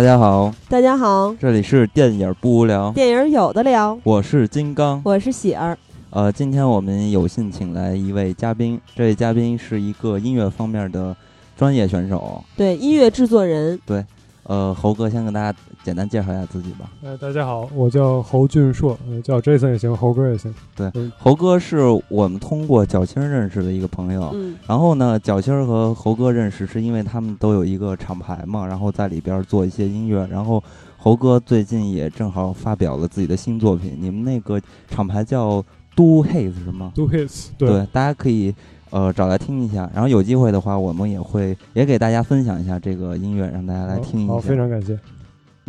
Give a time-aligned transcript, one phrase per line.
[0.00, 5.76] 大家好，大家好，这里是电影不无聊，电影有的聊，我是金刚，我是喜儿。
[6.08, 11.14] 呃，今天我们有幸请来一位嘉宾，这位嘉宾是一个音乐方面的
[11.54, 14.02] 专业选手，对，音乐制作人，对。
[14.44, 16.90] 呃，猴哥先跟大家简单介绍一下自己吧。
[17.04, 20.54] 哎，大家好，我叫侯俊硕，叫 Jason 也行，猴哥也行。
[20.76, 24.30] 对，猴哥是我们通过脚青认识的一个朋友。
[24.34, 24.56] 嗯。
[24.66, 30.26] 然后呢，脚青和猴哥认识是因为他们都有一个厂牌嘛，然后在里边做一些音乐。
[30.30, 30.62] 然后
[30.98, 33.96] 猴哥最近也正好发表了自己的新作品。
[33.98, 35.64] 你们那个厂牌叫
[35.96, 37.48] Do Hits 是吗？Do Hits。
[37.56, 38.54] 对，大家可以。
[38.92, 44.32] 呃，找来听一下，然后有机会的话，我们也会也给大家分享一下这个音乐，让大家来听一下。
[44.32, 44.98] 好，非常感谢。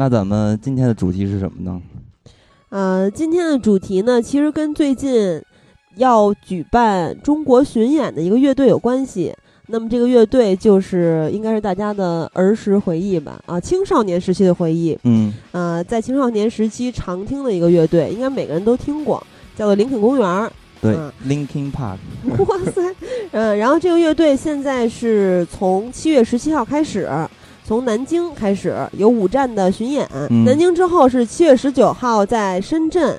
[0.02, 1.80] 那咱们今天的主题是什么呢？
[2.70, 5.40] 呃，今天的主题呢，其实跟最近
[5.96, 9.32] 要举办中国巡演的一个乐队有关系。
[9.68, 13.40] 那么这个乐队就是应该是大家的儿时回忆吧？
[13.46, 14.98] 啊，青少年时期的回忆。
[15.04, 15.32] 嗯。
[15.52, 19.24] 呃，在青少年时期常听的一个乐队，应该每个人都听过，
[19.56, 20.52] 叫做林肯公园。
[20.82, 20.96] 对
[21.28, 21.98] ，Linkin Park。
[22.48, 22.82] 哇塞，
[23.34, 27.08] 嗯，然后这个乐队现在是从七月十七号开始，
[27.72, 30.06] 从南京开始有五站的巡演。
[30.44, 33.18] 南京之后是七月十九号在深圳，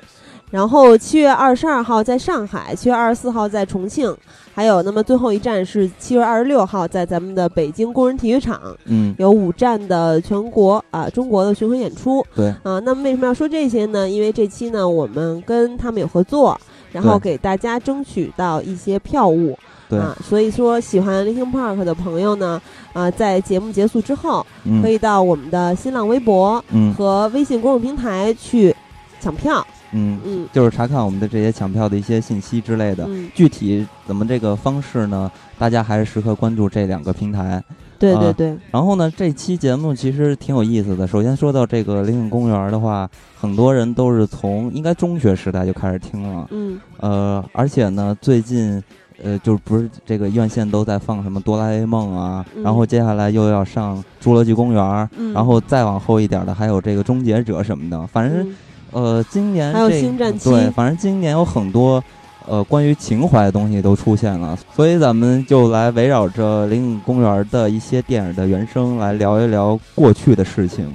[0.51, 4.15] 然后七月二十二号在上海，七月二十四号在重庆，
[4.53, 8.61] 还有那么最后一站是七月二十六号在咱们的北京工人体育场。
[8.85, 12.23] 嗯，有五站的全国啊中国的巡回演出。
[12.35, 14.07] 对啊，那么为什么要说这些呢？
[14.07, 16.55] 因为这期呢我们跟他们有合作。
[16.91, 19.57] 然后给大家争取到一些票务，
[19.99, 22.61] 啊，所以说喜欢 Linkin Park 的朋友呢，
[22.93, 24.45] 啊，在节目结束之后，
[24.81, 26.63] 可以到我们的新浪微博
[26.97, 28.75] 和微信公众平台去
[29.19, 33.07] 抢票，嗯嗯，就是查看我们的这些抢票的一些信息之类的。
[33.33, 35.31] 具体怎么这个方式呢？
[35.57, 37.63] 大家还是时刻关注这两个平台。
[37.99, 41.07] 对对对，然后呢，这期节目其实挺有意思的。
[41.07, 46.45] 首先说到这个林肯公园的话，很多人都是从应该中学时代就开始听了。
[46.51, 46.77] 嗯。
[46.97, 48.83] 呃，而且呢，最近
[49.23, 58.05] 呃，就是不是这个院线都在放什么哆啦 A 梦啊，然后接下来又要上侏罗纪公园，然后再往后一点的还有这个终结者什么的。
[58.07, 58.53] 反正
[58.91, 62.03] 呃，今年还有星战七，对，反正今年有很多。
[62.45, 70.93] 呃，关于情怀的东西都出现了，所以咱们就来围绕着灵隐公园的一些电影的原声来聊一聊过去的事情。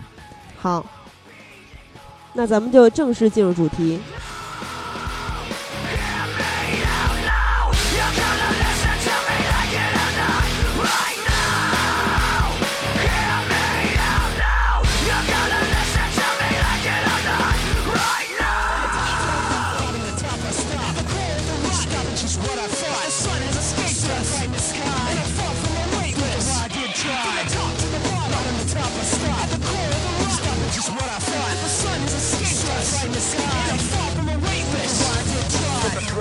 [0.59, 0.84] 好，
[2.34, 3.99] 那咱们就正式进入主题。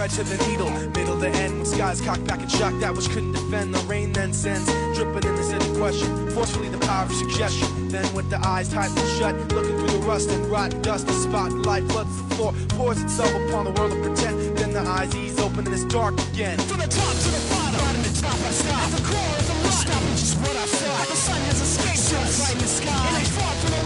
[0.09, 1.68] To the needle, middle to end.
[1.68, 3.73] Skies cocked back and shocked that which couldn't defend.
[3.73, 6.29] The rain then sends, dripping in the city question.
[6.31, 7.90] Forcefully the power of suggestion.
[7.90, 11.84] Then with the eyes tightly shut, looking through the rust and rot dust, the spotlight
[11.91, 14.57] floods the floor, pours itself upon the world of pretend.
[14.57, 16.57] Then the eyes ease open and it's dark again.
[16.59, 18.84] From the top to the bottom, bottom to top I stop.
[18.84, 21.07] At the core of the rock, stop which is what I thought.
[21.07, 23.07] The sun has escaped us, right in the sky.
[23.07, 23.81] And it's far from the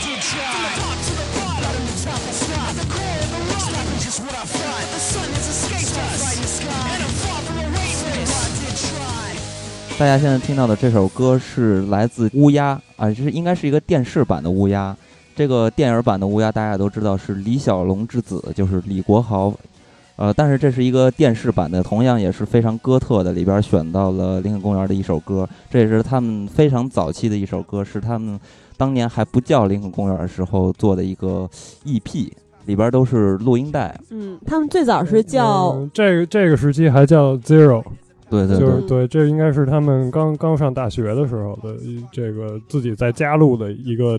[0.00, 0.48] did try.
[0.48, 1.45] From the top to the bottom,
[9.98, 14.92] 大家现在听到的这首歌是来自《乌鸦》，啊，这是应该是一个电视版的《乌鸦》。
[15.34, 19.52] 这个电影版的《乌鸦》，大家都知道是李小龙之子，就是李国豪。
[20.16, 25.48] 呃，但是这是一个电视版的，同样也是非常哥特的，里边选到了《林肯公园》的一首歌。
[25.70, 28.38] 这也是他们非常早期的一首歌，是他们。
[28.76, 31.48] 当年还不叫林肯公园的时候做的一个
[31.84, 32.30] EP，
[32.66, 33.98] 里边都是录音带。
[34.10, 37.82] 嗯，他们最早是叫这个这个时期还叫 Zero，
[38.28, 41.76] 对对，就是对，这应该是他们刚刚上大学的时候的
[42.12, 44.18] 这个自己在家录的一个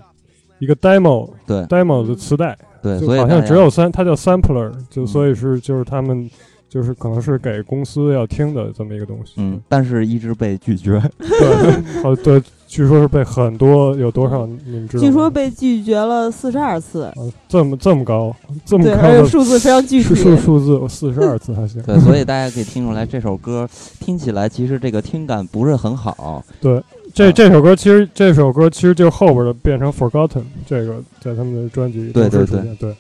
[0.60, 2.58] 一个 demo，对 demo 的磁带。
[2.82, 6.30] 对，所以好像只有三，它叫 sampler，就所以是就是他们
[6.70, 9.34] 就是可能是给公司要听的这么一个东西。
[9.38, 11.02] 嗯，但是一直被拒绝。
[11.18, 15.04] 对， 好对，据说是被很多有多少你们知道？
[15.04, 17.12] 据说被拒绝了四十二次。
[17.48, 18.36] 这么这么高，
[18.66, 20.16] 这么高的数字非常具体。
[20.16, 21.82] 数数字四十二次还行。
[21.84, 23.68] 对，所以大家可以听出来，这首歌
[24.00, 26.44] 听起来其实这个听感不是很好。
[26.60, 26.82] 对。
[27.14, 32.96] 这这首歌其实这首歌其实就后边的变成 Forgotten，这个在他们的专辑对对对对。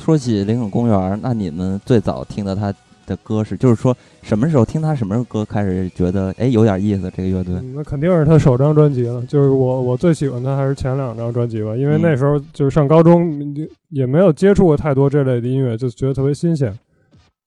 [0.00, 2.72] 说起林肯公园，那你们最早听的他
[3.06, 3.56] 的歌是？
[3.56, 7.12] 就是说什么时候听他什么时候歌开始觉得哎有点意思？
[7.14, 9.22] 这个乐队，那肯定是他首张专辑了。
[9.26, 16.76] 就是我我最喜欢他还是前两张专辑吧，因为那时候就是上高中也没有接触过太多这类的音乐，就觉得特别新鲜。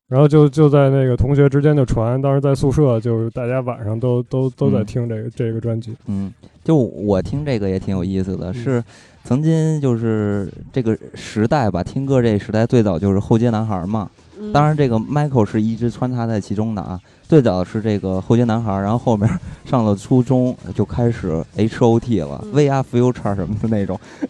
[0.09, 5.95] 然后就就在那个同学之间就传，当时在宿舍就是大家晚上都都都在听这个这个专辑。
[6.05, 6.31] 嗯，
[6.63, 8.83] 就我听这个也挺有意思的，是
[9.23, 14.09] 曾经就是这个时代吧，听歌这时代最早就是后街男孩嘛。
[14.53, 16.99] 当然，这个 Michael 是一直穿插在其中的啊。
[17.27, 19.29] 最早是这个后街男孩，然后后面
[19.65, 23.99] 上了初中就开始 H O T 了，We Are Future 什么的那种，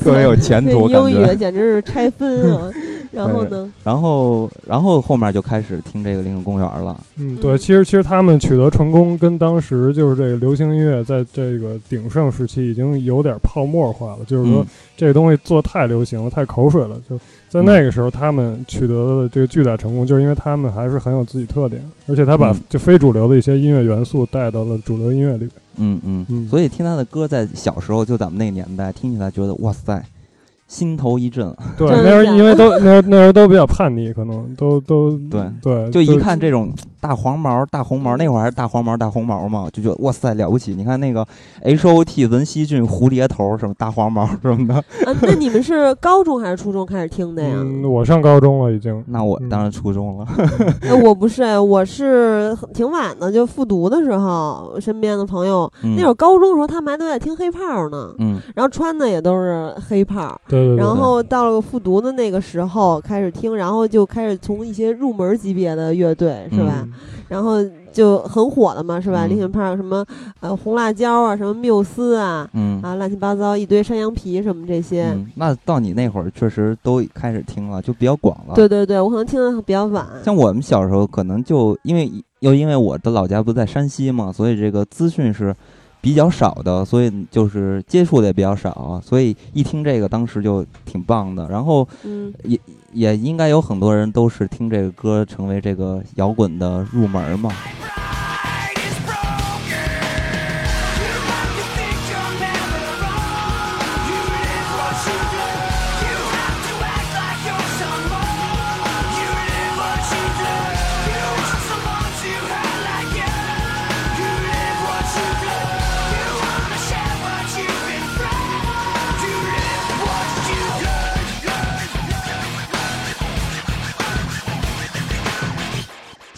[0.00, 0.88] 特别有前途。
[0.88, 2.70] 英语简直是拆分啊！
[3.12, 3.70] 然后呢？
[3.84, 6.98] 然后，然后后面就开始听这个林肯公园了。
[7.16, 14.24] 嗯，对，其实其实他们取得成功，跟当时就是这个流行音乐在这个鼎盛时期已经有点泡沫化了。
[14.26, 14.66] 就是说，
[14.96, 16.96] 这个东西做太流行了，太口水了。
[17.08, 17.18] 就
[17.52, 25.50] 在那个时候，他们取得的这个巨大成功，就是因为他们还是很有自己特点，而且他把就非主流的一些音乐元素带到了主流音乐里边。
[25.76, 26.48] 嗯嗯嗯。
[26.48, 30.02] 所以听他的歌，在小时候就咱们那个年代听起来，觉得哇塞。
[30.68, 36.72] 心头一震，对，那时候因为 都那时候那时候都比较叛逆，可能都都对对，就一看这种
[37.02, 40.72] 大黄毛大红毛，那会儿还是大黄毛大红毛嘛，就觉得哇塞了不起！
[40.76, 41.26] 你看那个
[41.62, 44.74] H O T 文熙俊蝴蝶头什么大黄毛什么的。
[44.74, 47.56] 啊，那你们是高中还是初中开始听的呀？
[47.90, 50.26] 我上高中了已经，那我当然初中了。
[51.02, 60.40] 我不是，我是挺晚的，就复读的时候，身边的朋友那会儿高中的时候，他们还都在听黑炮呢，嗯，然后穿的也都是黑炮。
[60.78, 66.86] 然后到了复读的那个时候开始听，然后就开始从一些入门级别的乐队是吧？
[67.28, 67.56] 然后
[67.92, 69.26] 就很火了嘛是吧？
[69.26, 70.04] 林肯派什么
[70.40, 75.16] 呃红辣椒啊，什么缪斯啊，嗯啊乱七八糟一堆山羊皮什么这些。
[75.34, 78.54] 那到你那会儿确实都开始听了，就比较广了。
[78.54, 80.06] 对对对，我可能听的比较晚。
[80.24, 82.10] 像我们小时候可能就因为
[82.40, 85.54] 又因为我的老家不在山西嘛，所以这个资讯是。
[86.02, 91.48] 比较少的，所以就是接触的也比较少，所以一听这个当时就挺棒的。
[91.48, 91.88] 然后，
[92.42, 92.60] 也
[92.92, 97.50] 也应该有很多人都是听这个歌成为这个摇滚的入门嘛。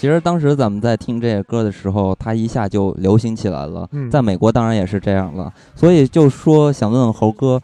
[0.04, 3.88] 其实当时咱们在听这些歌的时候，它一下就流行起来了。
[4.10, 5.50] 在美国当然也是这样了。
[5.74, 7.58] 所以就说想问问猴哥，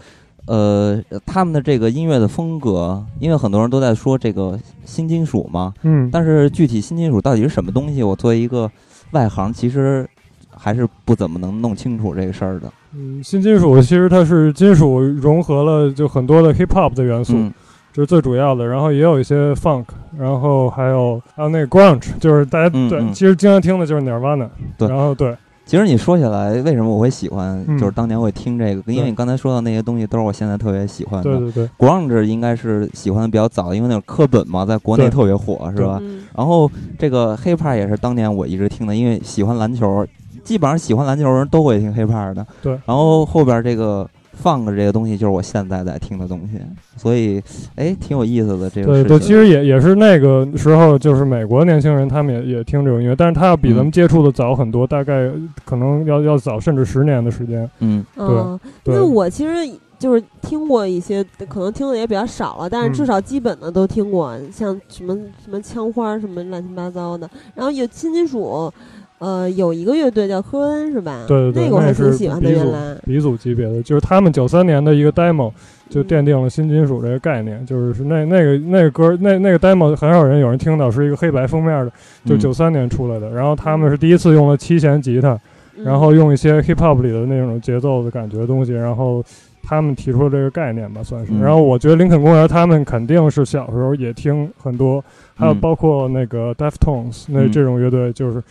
[0.47, 5.75] 呃，他们的这个音乐的风格，因为很多人都在说这个新金属嘛。
[5.83, 6.09] 嗯。
[6.11, 8.71] 但是具体新金属到底是什么东西，我作为一个
[9.11, 10.09] 外行，其实
[10.49, 12.73] 还是不怎么能弄清楚这个事儿的。
[12.95, 17.35] 嗯，新金属其实它是金属融合了就很多的 hip hop 的元素。
[17.93, 19.85] 这是最主要的，然后也有一些 funk，
[20.17, 24.49] 然后还有还有那个 grunge，就是大家对，其实经常听的就是 Nirvana。
[24.79, 25.37] 对，然后对，
[25.67, 27.65] 其实你说起来，为什么我会喜欢？
[27.79, 31.31] 就是当年会听这个，因为你刚才说的那些东西都是我现在特别喜欢的。
[31.37, 36.01] 对对对，grunge 应该是喜欢的比较早，因为那种课本嘛，在国内特别火，是吧？
[36.37, 40.07] 然后这个 hip hop 也是当年我一直听的，因为喜欢篮球，
[40.45, 42.47] 基本上喜欢篮球人都会听 hip hop 的。
[42.63, 44.09] 对，然后后边这个。
[44.41, 46.59] 放的这个东西就是我现在在听的东西，
[46.97, 47.41] 所以
[47.77, 48.87] 哎，挺有意思的这个。
[48.87, 55.31] 对对，其实也也是那个时候，就是美国年轻人他们也也听这种音乐，但是他要比咱们接触的早很多，大概
[55.65, 57.71] 可能要要早甚至十年的时间。
[57.81, 58.05] 嗯，
[58.83, 58.95] 对。
[58.95, 59.53] 因为我其实
[59.99, 68.73] 就是听过一些，可能听的也比较少了，但是至少基本的都听过，像什么什么枪花什么乱七八糟的，然后有新金属。
[69.21, 71.27] 呃，有一个乐队叫科恩，是吧？
[71.29, 72.51] 对对对，那个我还挺喜欢的。
[72.51, 75.53] 原来鼻祖级别的，就是他们九三年的一个 demo
[75.91, 81.93] 就奠定了新金属这个概念，就是那那个那个歌，那那个 demo 很少人有人听到，是一个黑白封面的，
[82.25, 83.29] 就九三年出来的。
[83.29, 85.39] 然后他们是第一次用了七弦吉他，
[85.85, 89.23] 然后用一些 hip hop 里的那种节奏的感觉东西，然后
[89.63, 91.39] 他们提出了这个概念吧，算是。
[91.39, 98.43] 然后我觉得林肯公园他们肯定是小时候也听很多，还有包括那个 Deftones 那这种乐队，就是。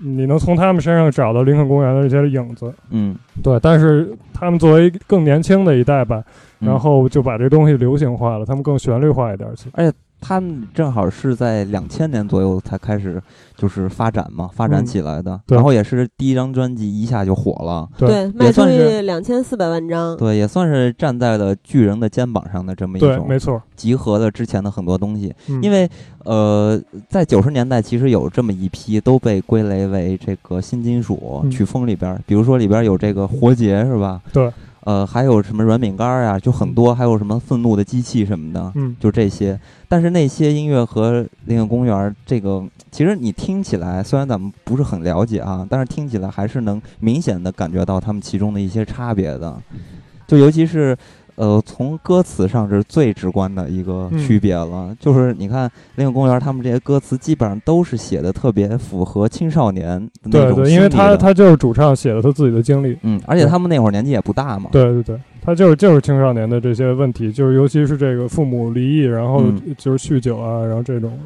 [0.00, 3.58] 你能从他们身上找到林肯公园的这些影子，嗯，对。
[3.60, 6.22] 但是他们作为更年轻的一代吧，
[6.58, 9.48] 然后就把这东西流行化了，他们更旋律化一点。
[9.72, 13.22] 而且他们正好是在两千年左右才开始
[13.56, 15.40] 就是发展嘛，发展起来的。
[15.48, 20.16] 然后也是第一张专辑一下就火了，对，卖出去两千四百万张。
[20.16, 25.34] 对，也算是站在了巨人的肩膀上的这么一种，没错，集合了之前的很多东西。
[25.62, 25.88] 因为
[26.24, 34.20] 呃，在九十年代其实有这么一批都被归类为这个新金属曲风里边，比如说里边有这个活结是吧？
[34.32, 34.52] 对。
[34.84, 36.38] 呃，还有什么软饼干呀？
[36.38, 39.58] 就很多，还有什么愤怒的机器什么的，嗯，就这些。
[39.88, 49.60] 但是那些音乐和那个公园这个，其实你听起来，虽然咱们不是很了解啊，但是听起来还是能明显的感觉到他们其中的一些差别的，
[50.26, 50.96] 就尤其是。
[51.38, 59.84] 呃，从歌词上是最直观的一个区别了，就是你看《林肯公园》他们这些歌词基本上都是写的特别符合青少年
[60.22, 64.68] 的那种对对，因为他他就是主唱写的他自己的经历，嗯，而且他们那会儿年纪也不大嘛。
[64.72, 69.44] 对对对，他就是就是青少年的这些问题，就是尤其是这个父母离异，然后
[69.76, 71.16] 就是酗酒啊，然后这种。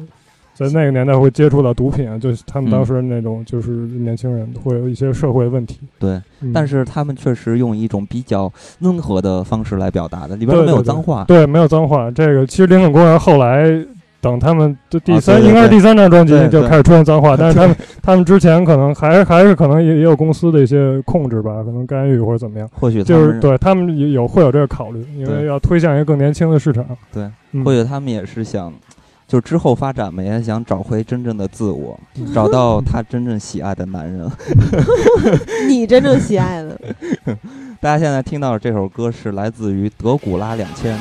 [0.53, 5.79] 在那个年代会接触到毒品啊，就是他们当时那种就是年轻人会有一些社会问题。
[5.97, 6.21] 对，
[6.53, 11.23] 但是他们确实用一种比较温和的方式来表达的，里边没有脏话。
[11.25, 12.11] 对，没有脏话。
[12.11, 13.65] 这个其实林肯公园后来
[14.21, 22.69] 等他们的第三，应该是第三张专辑就开始出现脏话， 但是他们他们之前可能还还是可能也也有公司的一些控制吧，可能干预或者怎么样。
[22.73, 26.85] 或许就是对他们有会有这个考虑，因为要推向一个更年轻的市场。
[27.11, 27.27] 对，
[27.65, 28.71] 或许他们也是想。
[29.33, 31.99] 就之后发展嘛，也想找回真正的自我，
[32.35, 34.29] 找到他真正喜爱的男人。
[35.67, 36.79] 你真正喜爱的。
[37.81, 40.95] 大家现在听到的这首歌是来自于德古拉两千。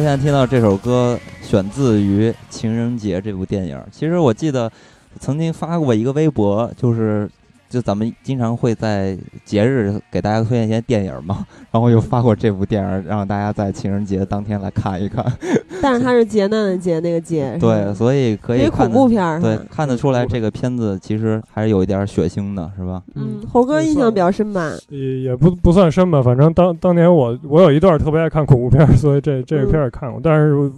[0.00, 3.80] 家现在听到这首歌，选自于《情人节》这部电影。
[3.90, 4.70] 其实我记得
[5.18, 7.28] 曾经发过一个微博，就是。
[7.68, 15.24] 就咱们经常会在节日给大家推荐一些电影嘛， 然后又发过这部电影，让大家在情人节当天来看一看。
[15.82, 17.56] 但是它是劫难的劫，那个劫。
[17.60, 23.02] 对，所以可以恐怖片对，看得出来这个片子其实还是有一点血腥的，是吧？
[23.14, 24.72] 嗯，猴哥印象比较深吧？
[24.88, 30.72] 也也不不算深吧，反正当当年我我有一段特别爱看恐怖片，所以这这个片也看过，但是。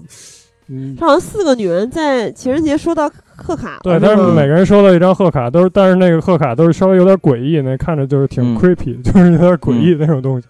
[0.73, 3.11] 嗯好像四个女人在情人节说到
[3.43, 10.47] 贺卡，对，但是每个人收到一张贺卡，都是，但是那个贺卡都是稍微有点诡异，那看着就是挺 creepy， 就是有点诡异那种东西。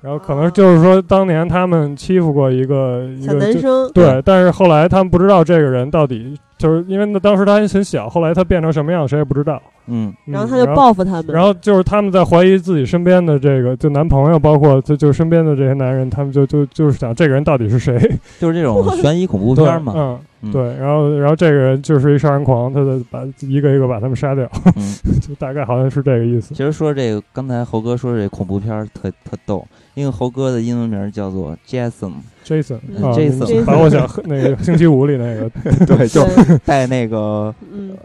[0.00, 6.36] 然后可能就是说，当年他们欺负过一个一个男生，对，但是后来他们不知道这个人到底。
[6.58, 9.60] 就是因为那当时他还很小，后来他变成什么样，谁也不知道。
[9.86, 11.26] 嗯，然后他就报复他们。
[11.28, 17.98] 然后就是他们在怀疑自己身边的这个，就男朋友，包括就就身边的这些男人，他们就就就是想这个人到底是谁？
[18.38, 20.20] 就是这种 悬疑恐怖片嘛。
[20.42, 20.74] 嗯，对。
[20.76, 24.48] 然后然后这个人就是一杀人狂，他就把一个一个把他们杀掉。
[24.76, 26.54] 嗯， 就大概好像是这个意思。
[26.54, 32.12] 其实说这个，刚才猴哥说这恐怖片特特逗，因为猴哥的英文名叫做 Jason。
[32.44, 35.48] Jason，Jason，把我想那个星期五里那个，
[35.86, 36.24] 对，就
[36.64, 37.54] 带那个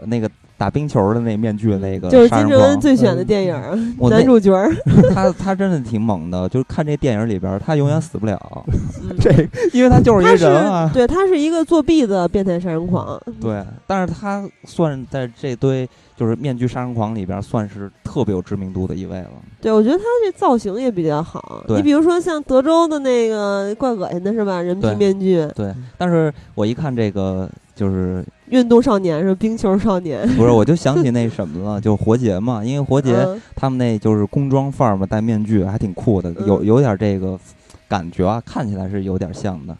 [0.04, 3.54] 那个打冰球的那面具那个，就是金正恩最选的电影
[4.10, 4.52] 男主角。
[5.14, 8.36] 他他真的挺猛的，就是看这电影里边，他永远死不了。
[9.20, 9.30] 这，
[9.72, 10.90] 因为他就是一个人啊。
[10.92, 13.18] 对他是一个作弊的变态杀人狂。
[13.40, 19.30] 对，但是他算在这堆就是面具杀人狂里边，算是特别有知名度的一位了。
[19.60, 21.62] 对，我觉得他这造型也比较好。
[21.68, 24.60] 你比如说像德州的那个怪恶心的是吧？
[24.60, 25.46] 人皮面具。
[25.54, 27.48] 对，但是我一看这个。
[27.78, 30.50] 就是运动少年是冰球少年，不是？
[30.50, 33.14] 我就想起那什么了，就活结嘛，因为活结
[33.54, 37.38] 他们那就是工装范儿嘛，戴面具还挺酷的，有有点这个
[37.86, 39.76] 感觉啊，看起来是有点像的。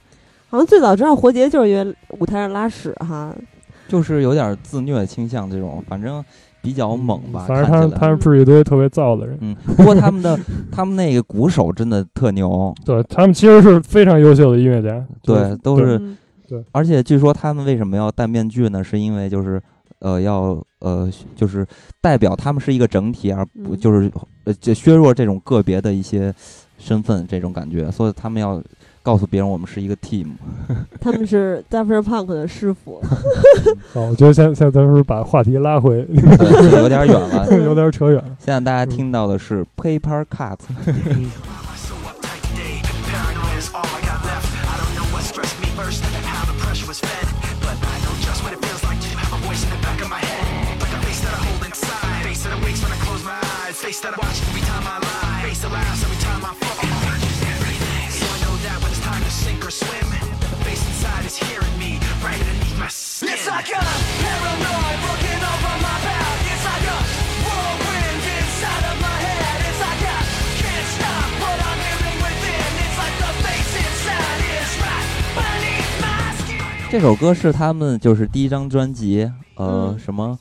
[0.49, 3.35] 好像最早知道活结就是因为舞台上拉屎哈，
[3.89, 6.25] 就是有点自虐倾向这种，反正
[6.63, 7.47] 比较猛吧。
[7.49, 9.37] 反正他他们是一堆特别燥的人。
[9.41, 10.39] 嗯，不过他们的
[10.71, 16.01] 他们那个鼓手真的特牛，对他们其实是非常优秀的音乐家，对，都是。
[16.49, 18.83] 对，而且据说他们为什么要戴面具呢？
[18.83, 19.61] 是因为就是，
[19.99, 21.67] 呃，要呃，就是
[22.01, 24.11] 代表他们是一个整体，而不就是
[24.45, 26.35] 呃，就削弱这种个别的一些
[26.79, 28.63] 身份这种感觉，所以他们要
[29.03, 30.29] 告诉别人我们是一个 team。
[31.01, 33.03] 他们是 Daft Punk 的师傅。
[33.93, 38.37] 好， 我觉得现现在咱是把话题拉回， 有点远了，有点扯远了。
[38.39, 40.59] 现在大家听到的是 Paper Cut。
[53.99, 55.43] Face that I watch every time I lie.
[55.49, 56.79] Face that laughs every time I fall.
[58.15, 60.07] So I know that when it's time to sink or swim,
[60.39, 63.35] the face inside is hearing me right underneath my skin.
[63.35, 63.83] It's like a
[64.23, 66.39] paranoid looking over my back.
[66.47, 66.99] It's like a
[67.43, 69.59] whirlwind inside of my head.
[69.67, 70.23] It's like I
[70.63, 72.71] can't stop what I'm hearing within.
[72.87, 76.87] It's like the face inside is right beneath my skin.
[76.91, 80.39] 这首歌是他们就是第一张专辑，呃，什么？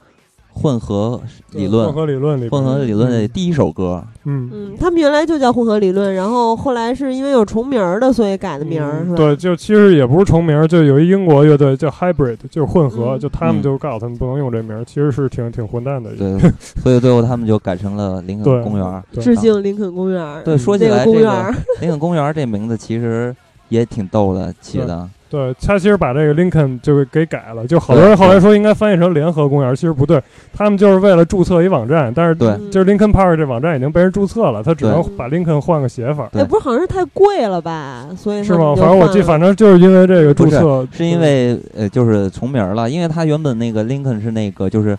[0.58, 1.22] 混合
[1.52, 4.04] 理论，混合理论里，混合理论的第一首歌。
[4.26, 9.16] 嗯嗯，他们原来就叫混合理论，然后后来是因为有重名的，所以改的名儿，是吧？
[9.16, 16.10] 对，就其实也不是重名，就有一英国乐队叫 Hybrid，就是混合，就他们就告诉他们不能用这名儿，其实是挺挺混蛋的。
[16.16, 16.38] 对，
[16.82, 20.44] 所以最后他们就改成了林肯公园，致敬林肯公园。
[20.44, 23.36] 对，说起来这个林肯公园这名字其实
[23.70, 25.08] 也挺逗的起的。
[25.30, 30.22] 对他其实把这个 Lincoln 就给改了，就好多人后来说应该翻译成联合公园，其实不对，
[30.54, 36.30] 他们就是为了注册一网站，但是对，就是 Lincoln Park 这网站已经被人注册了，他只能把 Lincoln 换个写法。
[36.34, 38.74] 也不是好像是太贵了吧，所以是吗？
[38.76, 44.98] 反正我记，反正就是因为这个注册，是因为呃，就是重名了，因为他原本那个 Lincoln 是那个就是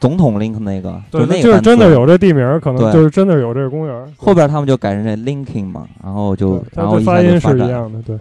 [0.00, 4.14] 总统 Lincoln 那个，对，那就是真的有这地名，可能就是真的有这个公园。
[4.16, 8.18] 后边他们就改成这 Lincoln 嘛，然后就然后发音是一样的，对。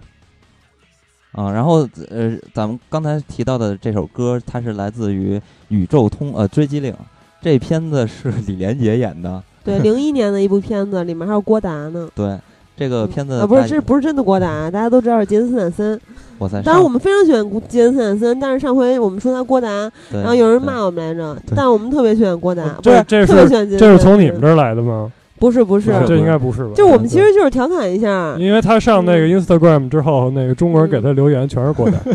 [1.38, 6.91] 啊，然后呃，咱们刚才提到的这首歌，它是来自于《宇宙通》呃《追击令》，
[7.39, 12.10] 这片子是 李连杰演的，对，零一年的一部片子，里面还有郭达呢。
[12.15, 12.36] 对，
[12.76, 16.02] 这个片子啊，不是，这不是真的郭达，大家都知道是杰森斯坦森。
[16.39, 16.60] 哇塞！
[16.63, 19.69] 当然我们非常喜欢杰森斯坦森，但是上回我们说他郭达，
[20.12, 23.78] 然后有人骂我们来着，但我们特别喜欢郭达，不是特别喜欢杰森。
[23.78, 25.12] 这是从你们这儿来的吗？
[25.39, 26.71] 不是不是，这应该不是吧？
[26.76, 32.00] 就我们其实就是调侃一下，因为他上那个 Instagram 之后，那个中国人给他留言全是国产。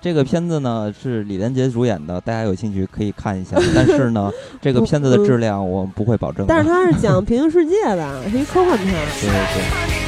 [0.00, 3.56] 这个片子呢是李连杰主演的，大家有兴趣可以看一下。
[3.74, 4.30] 但是呢，
[4.62, 6.46] 这个片子的质量我们不会保证。
[6.48, 8.86] 但是他是讲平行世界的，是一科幻片。
[8.86, 10.07] 对对对。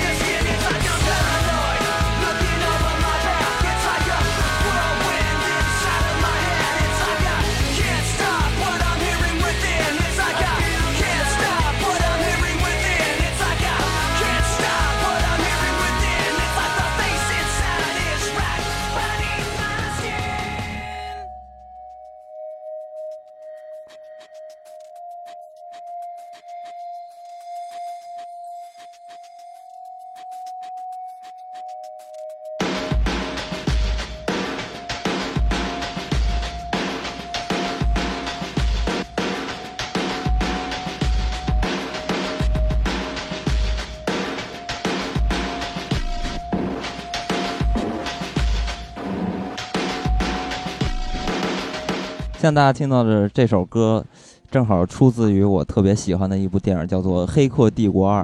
[52.41, 54.03] 现在大家听到的这首歌，
[54.51, 58.23] 正好出自于我特别喜欢的一部电影，叫做《黑客帝国二》，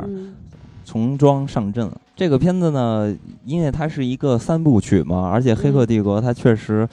[0.87, 1.87] 重装上阵。
[2.15, 6.89] 这个片子呢，因为它是一个三部曲嘛，而且《黑客帝国》它确实，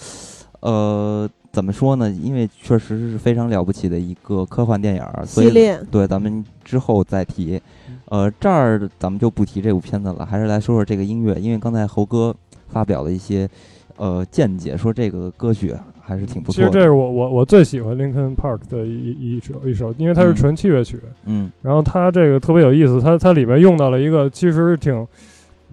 [0.59, 2.09] 呃，怎么说呢？
[2.11, 5.47] 因为确实是非常了不起的一个科幻电影所以。
[5.89, 7.57] 对，咱们之后再提。
[8.09, 12.35] 呃，这儿咱们就不提这部片子了，还是来说说这个音乐，因为刚才猴哥
[12.67, 13.49] 发表了一些。
[13.97, 16.67] 呃见解，说这个歌曲还是挺不错的。
[16.69, 20.99] 其实这是我我我最喜欢 Linkin Park 的一一首一首，因为它是纯器乐曲。
[21.25, 21.51] 嗯。
[21.61, 25.07] 然后它这个特别有意思，它它里面用到了一个其实挺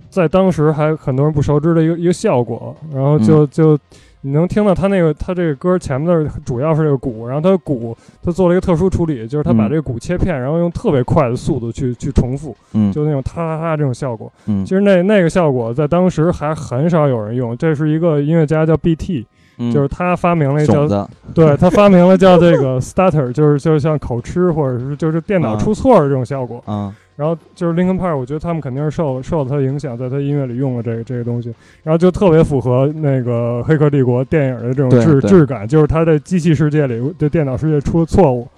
[0.08, 3.78] 在当时还很多人不熟知的一个一个效果，然后就就。
[4.22, 19.26] 你能听到他那个，他这个歌前面的主要是这个鼓，然后他鼓他做了一个特殊处理，就是他把这个鼓切片，然后用特别快的速度去去重复，嗯，就那种哒哒哒这种效果，嗯，其实那那个效果在当时还很少有人用，这是一个音乐家叫 B.T，
[19.72, 26.94] 就是他发明了叫，对他发明了叫这个 stutter，就是就是像口吃或者是就是电脑出错的这种效果，啊。
[27.16, 38.48] 然后就是 Linkin Park，我觉得他们肯定是受受了他的影响，在他音乐里用了这个这个东西，然后就特别符合那个《黑客帝国》电影的这种质质感，就是他在机器世界里对电脑世界出了错误，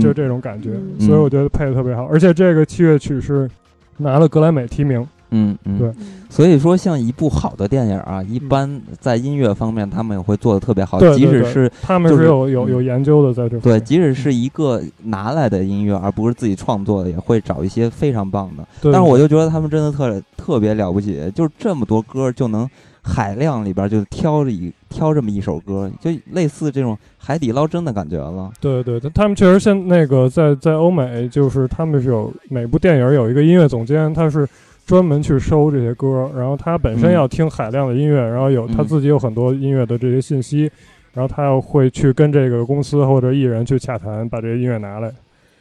[0.00, 3.50] 就这种感觉，所以我觉得配的特别好，而且这个器乐曲是
[3.98, 5.06] 拿了格莱美提名。
[5.30, 5.92] 嗯嗯，对，
[6.28, 13.58] 所以说像一部好的电影啊，一般在音乐方面他们也会做的特别好，即使是他们是有有有研究的在这。
[13.60, 18.66] 对，即使是一个拿来的音乐，而不是自己创作的，也会找一些非常棒的。
[18.82, 22.68] 但是我就觉得他们真的特特别了不起，就是这么多歌就能
[23.02, 28.50] 海量里边就挑着一挑这么一首歌，就类似这种海底捞针的感觉了。
[28.60, 34.48] 对对，他们确实现那个在在欧美，就是他们是有每部电影有一个音乐总监，他是。
[34.90, 40.68] 专门去收这些歌，然后他本身要听海量的音乐，然后有他自己有很多音乐的这些信息，
[41.14, 45.08] 然后他要会去跟这个公司或者艺人去洽谈，把这些音乐拿来。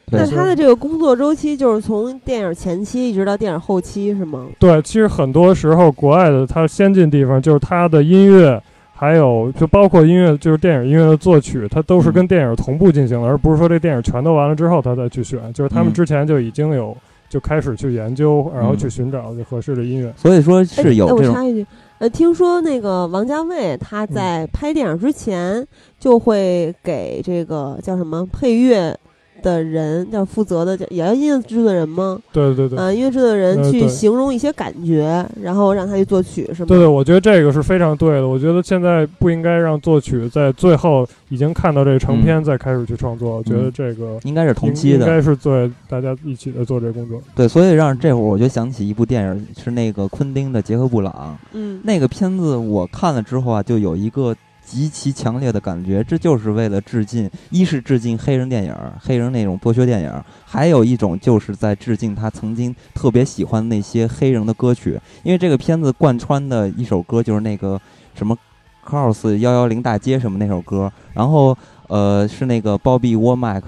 [0.08, 4.48] 那他的这个工作周期就是从电影前期一直到电影后期是吗？
[4.58, 8.60] 对，其实很多时候国外的它先进地方就是它的音乐，
[8.96, 16.98] 还有就包括音乐，就是电影音乐的作曲，它都是跟电影同步进行的，而不是说这电影全都完了之后他再去选，就是他们之前就已经有。
[17.30, 20.14] 就开始去研究，然后去寻找就合适的音乐。
[20.18, 21.28] 所以说是有这种。
[21.28, 21.66] 我插一句，
[22.00, 25.66] 呃，听说那个王家卫他在拍电影之前
[26.00, 28.98] 就会给这个叫什么配乐。
[29.42, 32.20] 的人叫负责的，叫也要音乐制作人吗？
[32.32, 36.68] 对对对，啊，音乐制作人去形容一些感觉，然后让他去作曲，是吗？
[36.68, 38.28] 对对，我觉得这个是非常对的。
[38.28, 43.38] 我觉得现在不应该让作曲在最后已经看到这个成片再开始去创作。
[43.38, 47.22] 我觉得这个应该是同期的，应该是做大家一起在做这个工作。
[47.36, 51.38] 对，所以让这会儿我就想起一部电影，是那个昆汀的《杰克布朗》。
[51.54, 54.36] 嗯，那个片子我看了之后啊，就有一个。
[54.70, 65.02] 极其强烈的感觉，这就是为了致敬，一是致敬黑人电影，黑人那种剥削电影，还有一种就是在致敬他曾经特别喜欢那些黑人的歌曲。
[65.24, 67.82] 因为这个片子贯穿的一首歌就是那个
[68.14, 68.38] 什么
[68.86, 73.64] Cross 幺幺零大街什么那首歌，然后呃是那个 Bobby Womack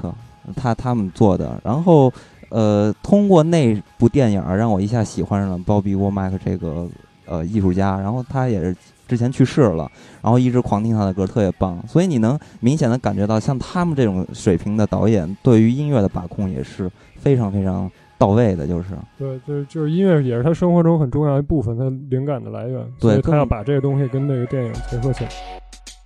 [0.55, 2.13] 他他们做的，然后
[2.49, 6.87] 呃通过那部电影让我一下喜欢上了 Bobby Womack 这个
[7.25, 8.77] 呃艺术家，然后他也是。
[9.11, 11.77] 之前去世了，然后一直狂听他的歌，特别棒。
[11.85, 18.65] 所以你能明显的感觉到，像他们这种水平的导演，对于音乐的把控也是非常非常到位的。
[18.65, 18.85] 就是
[19.19, 22.81] 对，就是就是音乐也是他生活中很重要一部分，他灵感的来源。
[23.01, 25.29] 对，他要把这个东西跟那个电影结合起来。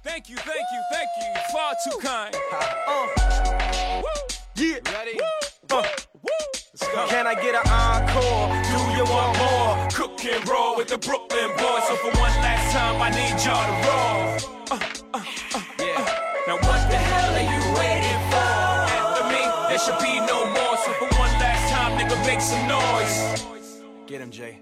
[0.04, 1.30] Thank you, thank you, thank you.
[1.54, 2.34] Far too kind.
[4.56, 5.20] Yeah, ready?
[7.08, 8.50] Can I get an encore?
[8.72, 9.88] Do you want more?
[9.92, 11.84] Cook and roll with the Brooklyn boys.
[11.88, 14.24] So for one last time, I need y'all to roll.
[14.72, 14.80] Uh,
[15.14, 15.24] uh,
[15.56, 16.04] uh, yeah.
[16.48, 18.52] Now what the hell are you waiting for?
[19.00, 20.76] After me, there should be no more.
[20.84, 23.84] So for one last time, nigga, make some noise.
[24.08, 24.60] Get him, Jay.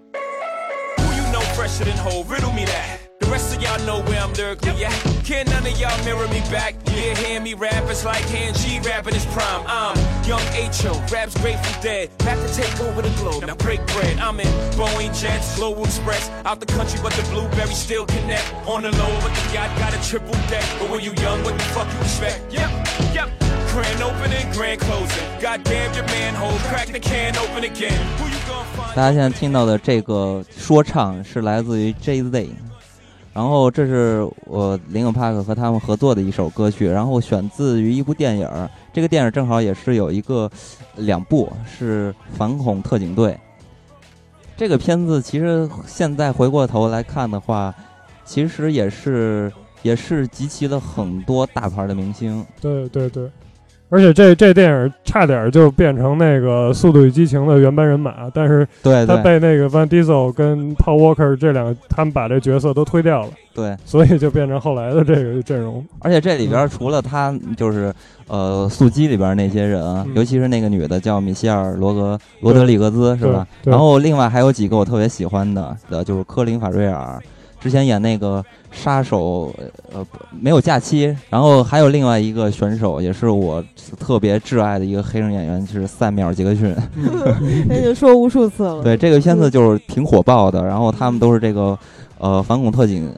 [0.97, 2.23] Who you know fresher than whole?
[2.25, 3.02] Riddle me that.
[3.32, 4.92] The rest of y'all know where I'm lyrically at.
[5.24, 6.74] Can none of y'all mirror me back?
[6.86, 9.64] Yeah, hear me rap, it's like Han G rapping his prime.
[9.66, 12.10] I'm young H.O., raps Grateful Dead.
[12.18, 14.18] Back to take over the globe, now break bread.
[14.18, 16.30] I'm in Boeing Jets, Global Express.
[16.44, 18.46] Out the country, but the blueberries still connect.
[18.66, 20.64] On the low, but the yacht got a triple deck.
[20.78, 22.52] But when you young, what the fuck you expect?
[22.52, 22.70] Yep,
[23.14, 23.28] yep.
[23.72, 25.28] Grand opening, grand closing.
[25.40, 28.00] Goddamn your manhole, crack the can open again.
[28.18, 28.94] Who you gonna find?
[28.96, 32.48] 大家现在听到的这个说唱是来自于 Jay Z。
[33.33, 38.69] 然后这是我林肯帕克和他们合作的一首歌曲，然后选自于一部电影儿。
[38.93, 40.49] 这个电影正好也是有一个
[40.97, 43.31] 两部，是《反恐特警队》。
[44.55, 47.73] 这个片子其实现在回过头来看的话，
[48.23, 52.45] 其实也是也是集齐了很多大牌的明星。
[52.61, 53.27] 对对对。
[53.93, 65.85] 而且这这电影差点就变成那个《速度与激情》的原班人马，但是对他被那个 Van Diesel 跟 Paul Walker 这两个他们把这角色都推掉了，对，所以就变成后来的这个阵容。
[65.99, 67.93] 而且这里边除了他，就是
[68.27, 73.47] 呃速激里边那些人，尤其是那个女的叫米歇尔·罗格罗德里格兹，是吧？
[73.63, 77.21] 然后另外还有几个我特别喜欢的，的，就是科林·法瑞尔。
[77.59, 79.53] 之前演那个杀手，
[79.93, 80.05] 呃，
[80.37, 81.15] 没有假期。
[81.29, 83.63] 然后还有另外一个选手，也是我
[83.99, 86.75] 特别挚爱的一个黑人演员，就是塞缪尔·杰克逊。
[87.69, 88.83] 那就说无数次了。
[88.83, 91.77] 对这个片子就是挺火爆的，然后他们都是这个
[92.17, 93.09] 呃反恐特警。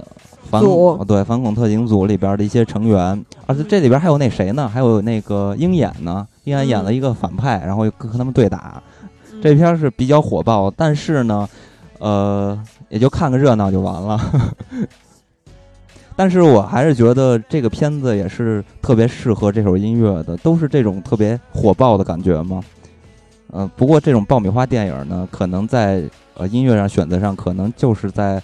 [0.48, 0.62] 反
[1.08, 4.70] 对反恐特警组里边的一些成员，而且这里边还有那谁呢？
[4.72, 6.26] 还有那个鹰眼呢？
[6.44, 8.82] 鹰眼演了一个反派，然后跟他们对打。
[9.42, 11.50] 这片是比较火爆，但是呢，
[11.98, 12.58] 呃，
[12.90, 14.22] 也就看个热闹就完了。
[16.16, 22.62] 但是我还是觉得这个片子也是特别适合这首音乐的，都是这种特别火爆的感觉嘛。
[23.52, 26.04] 呃，不过这种爆米花电影呢，可能在
[26.36, 28.42] 呃音乐上选择上，可能就是在。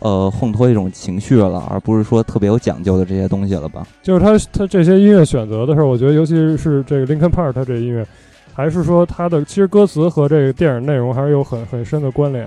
[0.00, 3.86] 呃，烘托一种情绪了，而不是说特别有讲究的这些东西了吧？
[4.02, 8.06] 就是他他这些音乐选择的时候，我觉得尤其是这个 Linkin Park 他这音乐，
[8.52, 12.46] 还是说他的其实歌词和这个电影内容还是有很很深的关联。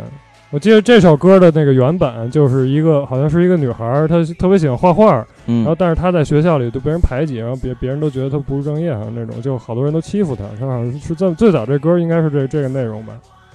[0.50, 10.44] 我记得这首歌的那个原版就是一个好像是一个女孩，她特别喜欢画画，然后但是她在学校里都被人排挤，然后别别人都觉得她不务正业，好像那种，就好多人都欺负她。
[10.58, 13.14] 她好像是这最早这歌应该是这这个内容吧。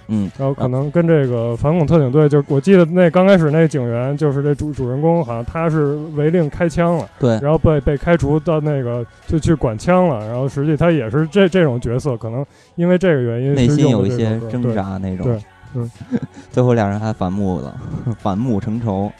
[0.09, 15.39] 嗯，然后可能跟这个反恐特警队，就我记得那刚开始那警员，就是这主主人公，好像他是违令开枪了，对，然后被被开除到那个就去管枪了，然后实际他也是这这种角色，可能因为这个原因内心有一些挣扎那种，对，
[15.75, 15.91] 嗯，
[16.51, 17.81] 最后两人还反目了，
[18.21, 19.11] 反目成仇。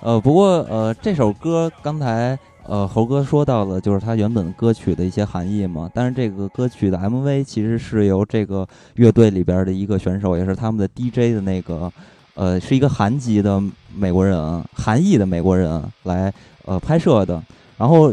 [0.00, 2.38] 呃，不过呃，这首歌刚才。
[2.66, 5.90] 呃，猴哥说到了，就是他原本歌曲的一些含义嘛。
[5.92, 11.90] 但是这个歌曲的 MV 其实是由这个乐队里边的一个选手，也是他们的 DJ 的那个，
[12.34, 13.60] 呃，是一个韩籍的
[13.92, 16.32] 美国人，韩裔的美国人来
[16.64, 17.42] 呃拍摄的。
[17.80, 18.12] 然后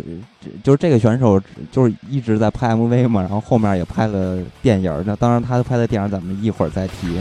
[0.63, 1.37] 就是这个选手
[1.73, 5.03] 就是一直在拍 MV 嘛，然后后面也拍了电影。
[5.05, 7.19] 那当然，他拍的电影咱们一会儿再提。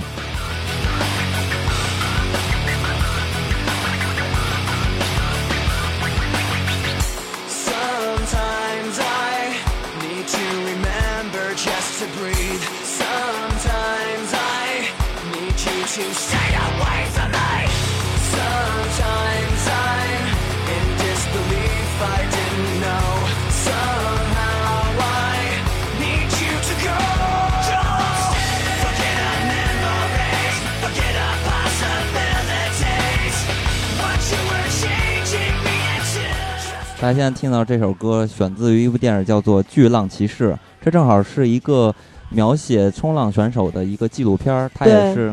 [37.06, 40.50] 大家现在听到这首歌，选自于一部电影，叫做《巨浪骑士》。
[40.80, 41.94] 这正好是一个
[42.30, 44.68] 描写冲浪选手的一个纪录片儿。
[44.74, 45.32] 它也是，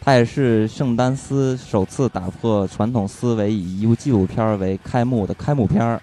[0.00, 6.02] 它也是圣丹斯首次打破传统思维，以一部纪录片为开幕的开幕片儿。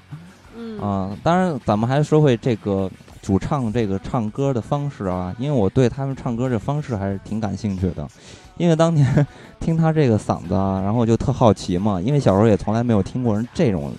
[0.55, 2.89] 嗯啊，当然，咱们还说回这个
[3.21, 8.07] 主唱这个唱歌的方式啊，因为我对他们唱歌这方式还是挺感兴趣的。
[8.55, 9.27] 因为当年
[9.59, 13.91] 听他这个嗓子，啊，然后就特好奇嘛，因为小时候也从来没有听过人这种。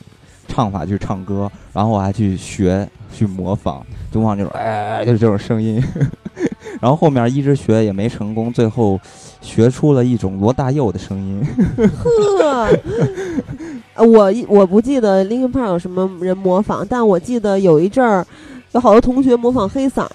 [0.50, 5.82] 唱法去唱歌，然后我还去学去模仿，就仿这种哎，就是这种声音。
[6.80, 8.98] 然后后面一直学也没成功，最后
[9.40, 11.46] 学出了一种罗大佑的声音。
[11.86, 12.68] 呵，
[14.04, 18.26] 我我不记得 Linkin Park 有什么人模仿，但我记得有一阵儿
[18.72, 20.06] 有好多同学模仿黑嗓。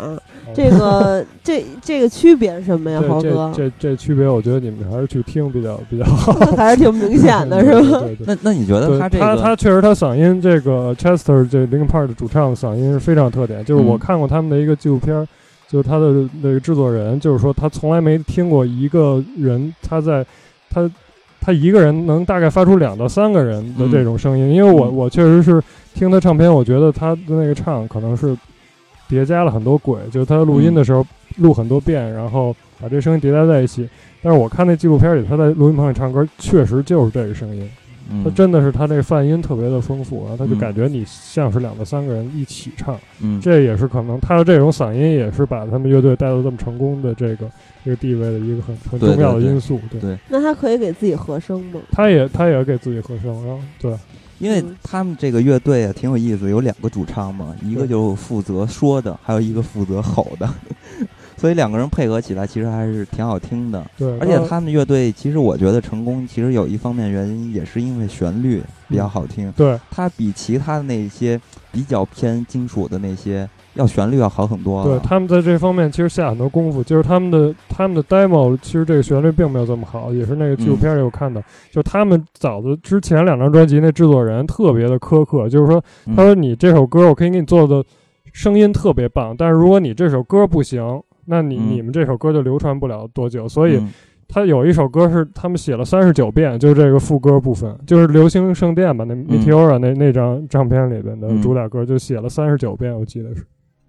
[0.53, 3.51] 这个 这这个区别是什么呀，豪哥？
[3.53, 8.03] 这这区别，我觉得你们还是去听比较比较好， 还是挺明显的， 是吧？
[8.25, 9.25] 那那你觉得他这个？
[9.25, 13.65] 他他确实他嗓音，这个 Chester 这 Linkin Park 的主唱嗓音是非常特点。
[13.65, 15.27] 就是我看过他们的一个纪录片，
[15.67, 20.25] 就是他的那个制作人，就是说他从来没听过一个人他在
[20.69, 20.89] 他
[21.41, 24.53] 他一个人能大概发出两到三个人的这种声音。
[24.53, 25.61] 因为我我确实是
[25.95, 28.37] 听他唱片，我觉得他的那个唱可能是。
[29.07, 31.05] 叠加了很多轨，就是他录音的时候
[31.37, 33.87] 录很多遍，然后把这声音叠加在一起。
[34.19, 37.69] 但是我看那纪录片里，他在录音棚里唱歌，确实就是这个声音。
[38.23, 42.99] 他真的是他这泛音特别的丰富，然后他就感觉你像是两个三个人一起唱。
[43.21, 47.47] 嗯，这也是可能他的这种嗓音也是把他们乐队带到这么成功的这个
[47.83, 49.79] 这个地位的一个很很重要的因素。
[50.01, 51.79] 对，那他可以给自己和声吗？
[51.91, 53.95] 他也他也给自己和声，然后对。
[54.39, 60.49] 因为他们这个乐队啊挺有意思，有两个主唱嘛，一个就负责说的，还有一个负责吼的，
[61.37, 63.85] 所以两个人配合起来其实还是挺好听的。
[63.97, 69.51] 对，而且他们乐队其实我觉得成功，其实有一方面原因也是因为旋律比较好听。
[69.53, 71.39] 对，它比其他的那些
[71.71, 73.49] 比较偏金属的那些。
[73.75, 76.81] 要旋律要好很多，对他们在这方面其实下很多功夫。
[76.83, 81.41] 就是他们的他们的 demo，其实这个旋律并没有这么好，也是那个纪录片里有看到。
[81.71, 85.83] 就他们早的之前两张专辑，那制作人特别的苛刻，就是说，
[86.15, 87.83] 他说你这首歌我可以给你做的
[88.31, 93.47] 声音特别棒，但是如果你这首歌不行，那你你们这首歌就流传不了多久。
[93.47, 93.81] 所以
[94.27, 103.45] 他有一首歌是他们写了三十九遍，就是这个副歌部分，就是《流星圣殿》吧，那 Meteora 那那张唱片里边的主打歌就写了三十九遍，我记得是。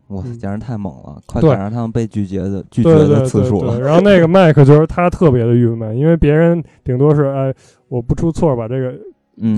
[0.08, 3.80] 哇，简直太猛了，快赶上他们被拒绝的拒绝的次数了。
[3.80, 7.54] 然后那个麦克就是他特别的郁闷，因为别人顶多是哎，
[7.88, 8.94] 我不出错把这个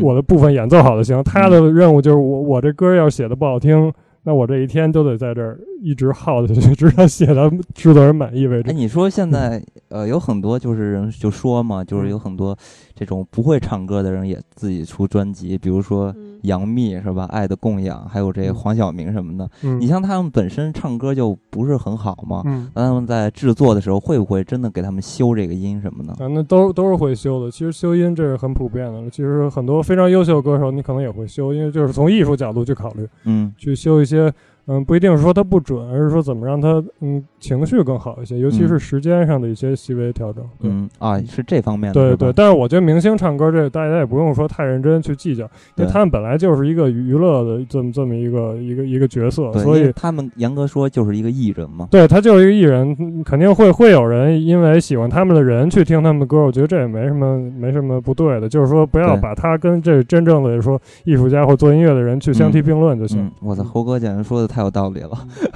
[0.02, 3.92] 我的部分演奏好就行，他的任务就是我我这歌要写的不好听。
[4.24, 8.70] 那我这一天都得在这儿一直耗下去，直到写到制作人满意为止。
[8.70, 12.56] 哎，你说现在呃有很多就是人就说嘛，就是有很多
[12.94, 19.48] 这种不会唱歌的人也自己出专辑，比如说杨幂是吧，《爱的供养》，还有这黄晓明什么的。
[19.78, 22.42] 你像他们本身唱歌就不是很好嘛，
[22.74, 26.12] 那他们在制作的时候会不会真的给他们修这个音什么的？
[26.24, 27.50] 啊，那都都是会修的。
[27.50, 29.08] 其实修音这是很普遍的。
[29.10, 34.32] 其实很多非常优秀的歌手，你可能也会修，因为就是从艺术角度去考虑，嗯，去修一些。
[34.70, 40.44] 嗯，不一定是说它不准，而是说怎么让它嗯情绪更好一些，尤其是时间上的一些细微调整。
[40.60, 41.94] 嗯啊，是这方面的。
[41.94, 45.44] 对对，但是我觉得明星唱歌这大家也不用说太认真去计较，
[45.76, 51.86] 因为他们本来就是一个娱乐的这么这么一个一个一个角色，所以他们严格说就是一个艺人嘛。
[51.90, 63.30] 对他就是一个艺人，肯定会会有人因为喜欢他们的人去听他们的歌，我觉得这也没什么没什么不对的，就是说不要把他跟这真正的说艺术家或做音乐的人去相提并论就行。
[63.40, 64.48] 我操，猴哥简直说的。
[64.48, 65.10] 太有道理了，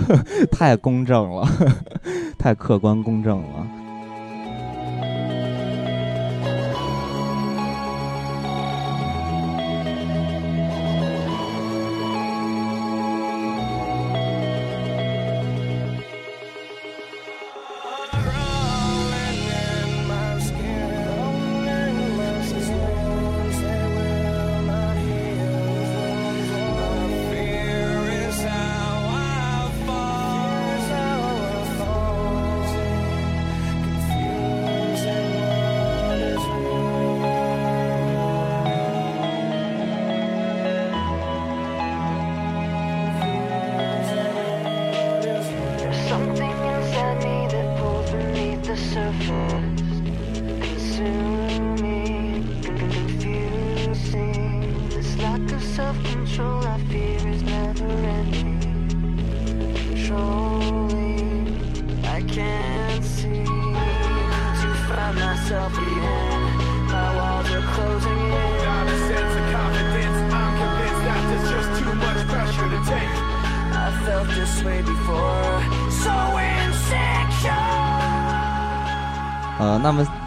[0.52, 1.48] 太公正了，
[2.38, 3.81] 太客观公正了。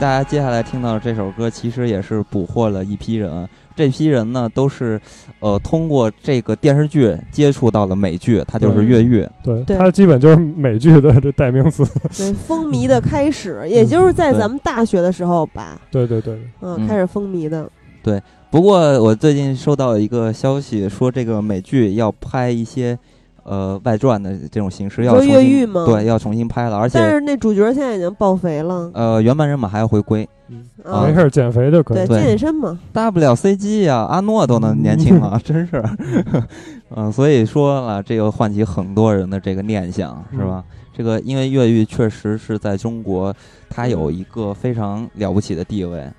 [0.06, 3.50] 大家接下来听到的这首歌，其实也是捕获了一批人。
[3.76, 5.02] 这批人呢，都是
[5.40, 9.28] 呃通过这个电视剧接触到了美剧，它就是越狱。
[9.44, 11.84] 对，它基本就是美剧的这代名词。
[12.16, 15.82] 对，风靡的开始， 也就是在咱们大学的时候吧。
[15.90, 16.40] 对对对。
[16.62, 17.68] 嗯，开始风靡的。
[18.04, 22.96] 对，不过我最近收到一个消息，说这个美剧要拍一些。
[23.46, 28.90] 呃，外传的这种形式要重新对，要重新拍了，而且但是那主角现在已经爆肥了。
[28.96, 30.28] 呃，原班人马还要回归，
[30.84, 32.80] 没事，减肥就可以，对，健身嘛。
[32.92, 35.84] 大不了 CG 呀，阿诺都能年轻了， 真是。
[36.96, 40.64] 嗯，所以说了，这个唤起很多人的这个念想，是吧？
[40.92, 43.32] 这个因为越狱确实是在中国，
[43.70, 46.12] 它有一个非常了不起的地位，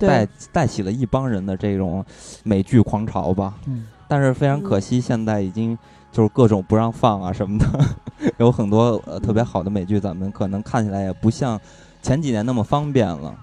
[0.00, 2.04] 带带起了一帮人的这种
[2.42, 3.54] 美剧狂潮吧。
[3.68, 5.78] 嗯，但是非常可惜，现在已经。
[6.12, 7.66] 就是各种不让放啊什么的，
[8.38, 11.58] 有很多呃特别好的美剧，咱们可能看起来也不像
[12.02, 13.34] 前几年那么方便了。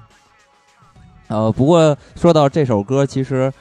[1.27, 3.51] 呃，不过说到这首歌，其实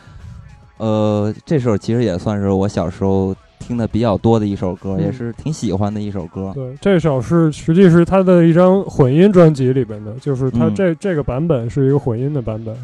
[0.76, 6.52] 呃这首其实也算是我小时候听的比较多的一首歌，也是挺喜欢的一首歌。
[6.54, 12.74] 对，这首是实际是他的一张混音专辑里边的，就是他这这个版本是一个混音的版本。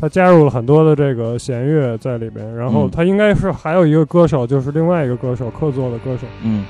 [0.00, 6.26] 他加入了很多的这个弦乐在里边，然后他应该是还有一个歌手，就是另外一个歌手客座的歌手。
[6.42, 6.64] 嗯。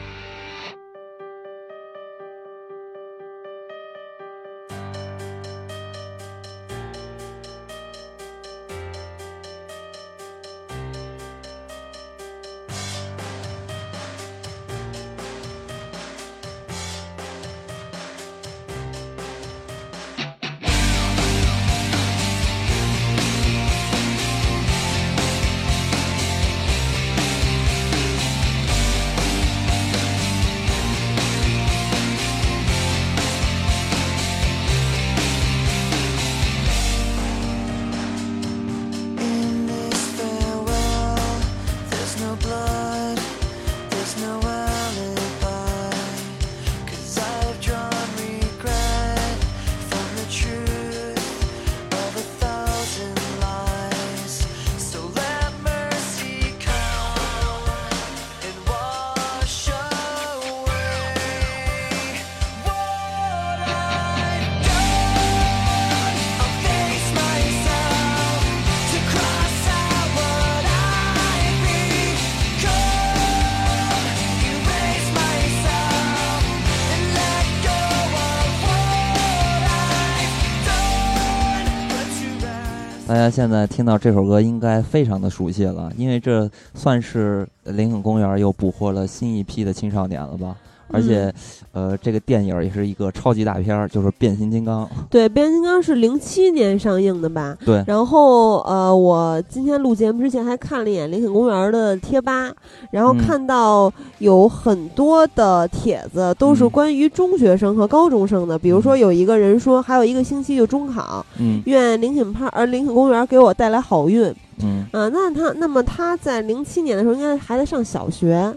[83.39, 90.57] 现在听到这首歌应该非常的熟悉了，因为这算是林肯公园又捕获了新一批的青少年了吧。
[90.91, 91.33] 而且，
[91.73, 94.85] 呃，这个电影也是一个超级大片儿，就是《变形金刚》。
[95.11, 97.57] 对，《变形金刚》是零七年上映的吧？
[97.65, 97.85] 对。
[97.87, 102.51] 然后，呃，我今天录节目之前还看了一眼林肯公园的贴吧，
[102.91, 108.59] 然后看到有很多的帖子都是关于中学生和高中生的。
[108.59, 114.25] 比如说，有一个人说，还有一个星期就中考，嗯，愿林肯派呃林肯公园给我带来好运，
[114.63, 118.55] 嗯啊，那他那么他在零七年的时候应该还在上小学。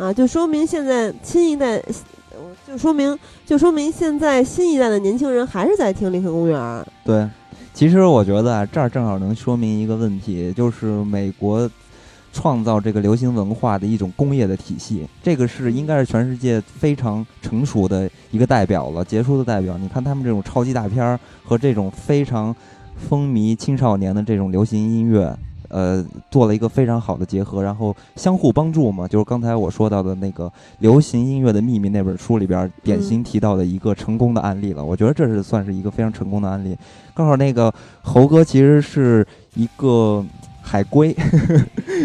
[0.00, 1.78] 啊，就说明现在新一代，
[2.66, 6.86] 就说明就说明现在新一代的年轻人还是在听林肯公园。
[7.04, 7.28] 对，
[7.74, 11.70] 其实我觉得这儿正好能说明一个问题，就是美国
[12.32, 19.76] 创造这个流行文化的一种工业的体系，这个是应该是全世界非常成熟的一个代表了，杰出的代表。
[19.76, 22.56] 你看他们这种超级大片儿和这种非常
[22.96, 25.36] 风靡青少年的这种流行音乐。
[25.70, 30.46] 呃，做了一个非常好的结合，然后相互帮助嘛，就是刚才我说到的那个
[30.80, 34.84] 《流行音乐的秘密》那本书里边典型提到的一个成功的案例了。
[34.84, 36.76] 我觉得这是算是一个非常成功的案例。
[37.14, 40.24] 刚好那个猴哥其实是一个
[40.60, 41.14] 海归，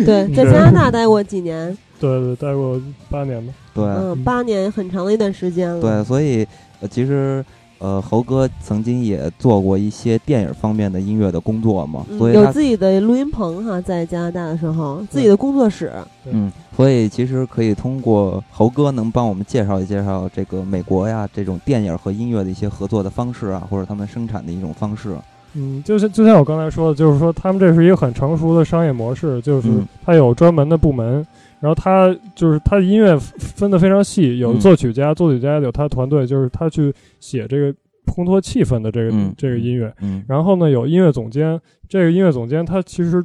[0.06, 5.82] 对， 在加拿大待过几年，对对，待过八年吧，对，嗯，八年很长的一段时间了。
[5.82, 6.48] 对，所以
[6.80, 7.44] 呃，其实。
[7.86, 15.94] 呃，猴哥曾经也做过一些电影方面的音乐的工作嘛，所以有自己的录音棚哈，在加拿大的时候，自己的工作室。
[16.32, 25.16] 嗯，所以其实可以通过猴哥能帮我们介绍一介绍这个美国呀这种电影和音乐的一些合作的方式啊，或者他们生产的一种方式。
[25.54, 29.70] 嗯，就是就像我刚才说的，就是说他们这是一个很成熟的商业模式，就是
[30.04, 31.24] 它有专门的部门。
[31.66, 37.74] 然后他就是他的音乐分得非常细，有作曲家，作曲家有他团队，就是他去写这个
[38.06, 39.92] 烘托气氛的这个这个音乐。
[40.28, 41.60] 然后呢，有音乐总监，
[41.90, 43.20] 这个音乐总监他其实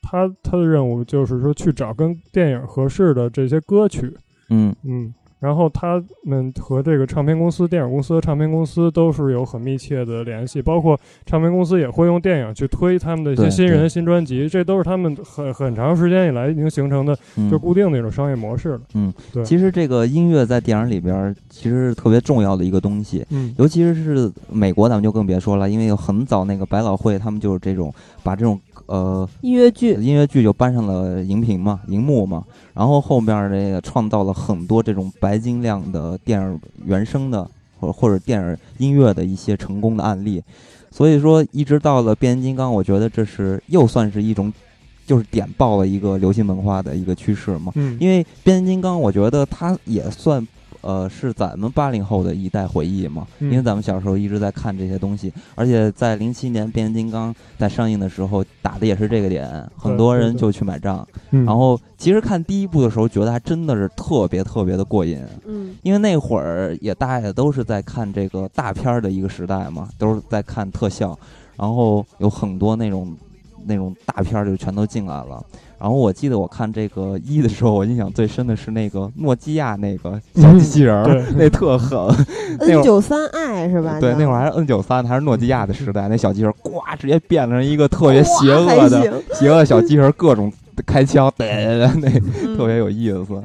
[0.00, 4.16] 他他的任务就是说去找跟电影合适的这些歌曲。
[4.50, 5.12] 嗯嗯。
[5.40, 17.16] 然后他们和这个唱片公司、电影公司、唱片公司都是有很密切的联系，包括唱片公司也会用电影去推他们的一些新人、新专辑，这都是他们很很长时间以来已经形成的
[17.50, 18.80] 就固定的一种商业模式了。
[18.94, 19.44] 嗯，对。
[19.44, 28.60] 其实这个音乐在电影里边其实是特别重要的一个东西，嗯，尤其是美国，咱们就更别说了，因为有很早那个百老汇，他们就是这种把这种。
[28.90, 32.42] 呃，音乐剧，音乐剧就搬上了荧屏嘛，荧幕嘛，
[32.74, 40.42] 然后后面这个创造了很多这种白金量的电影原声的，或者或者电影音乐的一些成功的案例，
[40.90, 44.52] 所以说一直到了变形金刚，我觉得这是又算是一种，
[45.06, 50.44] 就是点爆了一个流行文化的一个趋势嘛，嗯，因为变形金刚，我觉得它也算。
[50.82, 53.26] 呃，是咱们八零后的一代回忆嘛？
[53.38, 61.06] 因为咱们小时候一直在看这些东西，而且在零七年变形金刚在上映的时候打的也是这个点，很多人就去买账。
[61.30, 65.22] 然后其实看第一部的时候，觉得还真的是特别特别的过瘾。
[65.46, 71.18] 嗯，因为那会儿也大家也都是在看这个大片儿的一个时代嘛，都是在看特效，
[71.56, 73.14] 然后有很多那种
[73.66, 75.44] 那种大片儿就全都进来了。
[75.80, 81.98] 然后我记得我看这个一的时候，我印象最深的是那个诺基亚那个 小机器人儿，那特狠。
[82.60, 83.98] N 九三 i 是吧？
[83.98, 86.06] 对，那会儿还是 N 九三，还是诺基亚的时代。
[86.08, 90.52] 那小机器人呱，直接变成一个特别邪恶的、邪恶小机器人，各种
[90.84, 92.10] 开枪，那
[92.56, 93.42] 特别有意思。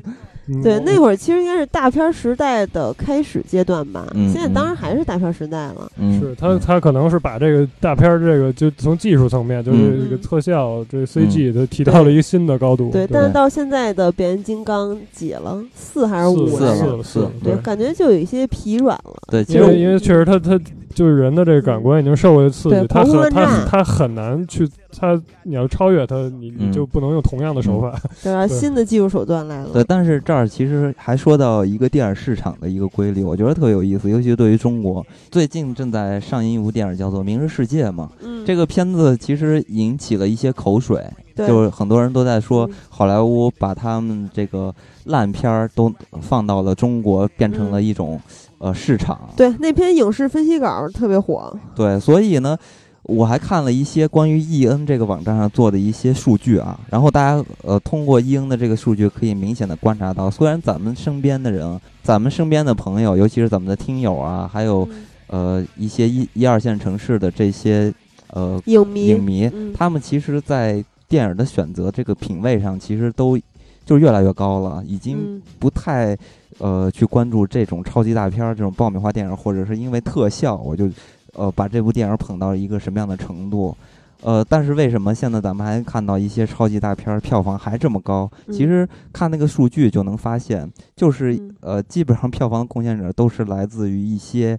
[0.64, 4.06] 对，那会儿其实应该是大片时代的开始阶段吧。
[4.32, 5.92] 现在当然还是大片时代了。
[6.20, 12.92] 是他，他可能是把这个大片这个就从技术层面，就是这个特效，这 CG 都提到了一个新的高度。
[12.92, 15.64] 对，但是到现在的变形金刚几了？
[15.74, 16.48] 四还是五？
[16.48, 17.32] 四了，四了。
[17.44, 19.16] 对，感觉就有一些疲软了。
[19.28, 20.60] 对，因为因为确实他他。
[20.96, 24.68] 就是人的这个感官已经受过刺激，他很他他很难去
[24.98, 27.94] 他你要超越他，你你就不能用同样的手法，
[28.24, 29.70] 对啊 新的技术手段来了。
[29.74, 38.10] 对，但是这儿其实还说到一个电影市场的一个规律，我觉得特别有意思，尤其对于中国，最近正在上映一部电影叫做《明日世界》嘛。
[38.24, 38.46] 嗯。
[38.46, 41.04] 这个片子其实引起了一些口水，
[41.36, 44.74] 就是很多人都在说好莱坞把他们这个
[45.06, 48.22] 烂片儿都放到了中国，变成了一种。
[48.58, 51.56] 呃，市场对那篇影视分析稿特别火。
[51.76, 52.58] 对，所以呢，
[53.04, 56.80] 我还看了一些关于 E N 这个网站上做的一些数据啊。
[56.90, 64.88] 然后大家呃，通过 E N 的这个数据，可以明显的观察到，虽然咱们身边的人，咱们身边的朋友，尤其是咱们的听友啊，还有
[65.28, 67.94] 呃一些一一二线城市的这些
[68.32, 73.38] 呃影迷，影迷，他们其实，在电影的选择这个品味上，其实都
[73.86, 76.18] 就越来越高了，已经不太。
[76.58, 80.90] 呃，去关注这种超级大片儿、这种爆米花电影，或者是因为特效，我就，
[81.34, 83.76] 呃，把这部电影捧到一个什么样的程度？
[84.22, 88.32] 呃，但是为什么现在咱们还看到一些超级大片儿票房还这么高？
[88.54, 94.58] 其实看那个数据就能发现，就是呃，基本上票房贡献者都是来自于一些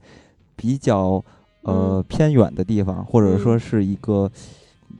[0.55, 1.25] 比较
[1.63, 4.31] 呃偏远的地方，或者说是一个。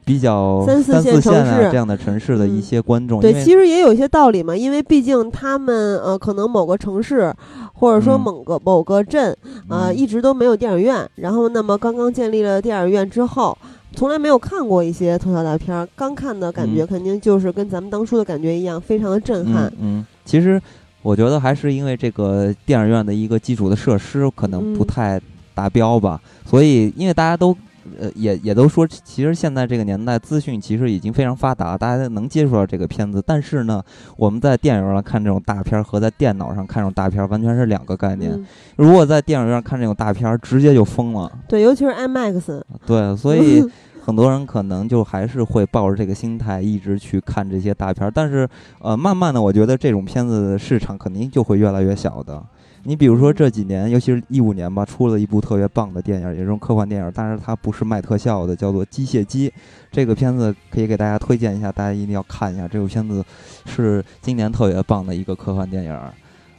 [0.07, 1.69] 比较三四线城市。
[1.69, 7.35] 这样的城市的一些观众，对，其实也有一些道理嘛，因为毕竟他们呃，可能某个城市
[7.75, 9.37] 或者说某个某个镇
[9.69, 13.59] 啊，一直都没有电影院，然后那么刚刚建立了电影院之后，
[13.97, 19.73] 从来没有看过一些特效大片儿，刚看的感觉肯定就是跟咱们当初的感觉一样，非常的震撼。
[19.81, 20.63] 嗯，其实
[21.03, 25.21] 我觉得还是因为这个电影院的一个基础的设施可能不太
[25.53, 27.57] 达标吧，所以因为大家都。
[27.99, 33.23] 呃，也也都说，其实现在这个年代，资讯其实已经非常发达，大家能接触到这个片子。
[33.25, 33.83] 但是呢，
[34.17, 38.45] 我们在电影院看这种大片和在电脑上看这种大片完全是两个概念。
[38.77, 41.31] 如果在电影院看这种大片直接就疯了。
[41.49, 42.63] 对，尤其是 IMAX。
[42.87, 43.65] 对，所以
[44.03, 48.49] 很多人可能就还是会抱着这个心态一直去看这些大片但是，
[48.81, 52.43] 呃，慢慢的，我觉得这种片子的市场肯定就会越来越小的。
[52.87, 59.49] 你比如说这几年，尤其是一五年吧，出了一部特别棒的电影，也是种科幻电影，但是它不是卖特效的，叫做《机械姬》。
[59.91, 62.69] 这个片子可以给大家推荐一下，大家一定要看一下。
[62.69, 63.25] 这部片子
[63.65, 65.99] 是今年特别棒的一个科幻电影，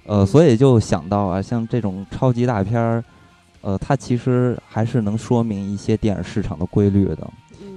[0.06, 3.02] 呃，所以就想到啊，像这种超级大片儿，
[3.62, 7.26] 呃，它其实还是能说明一些电影市场的规律的，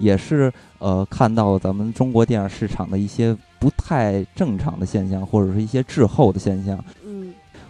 [0.01, 6.85] 也是呃，看到咱们中国电影市场的一些不太正常的现象，或者是一些滞后的现象。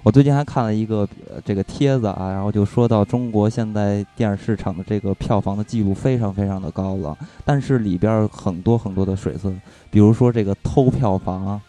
[0.03, 1.07] 我最近还看了一个
[1.45, 11.61] 这个帖子啊，然后就说到中国现在电影市场的这个票房的记录非常非常的高了，但是里边很多很多的水分，比如说这个偷票房，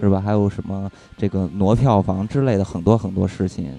[0.00, 0.20] 是吧？
[0.20, 3.72] 还有什么这个挪票房之类的很多很多事情，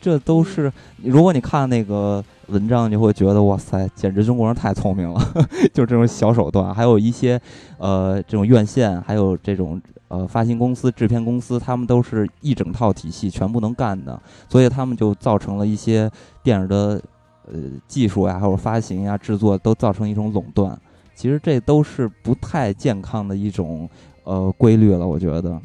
[0.00, 5.20] 这都是如果你看那个文章，你会觉得哇塞，简直中国人太聪明了，
[5.74, 7.40] 就这种小手段，还有一些
[7.78, 9.80] 呃这种院线，还有这种。
[10.08, 14.16] 呃，发行公司、制片公司，他们都是一整套体系，全部能干的，
[14.48, 16.08] 所以他们就造成了一些
[16.44, 17.02] 电影的
[17.48, 20.80] 呃技术呀，还有发行呀、制作都造成一种垄断。
[21.16, 23.90] 其实这都是不太健康的一种
[24.22, 25.60] 呃规律了，我觉得。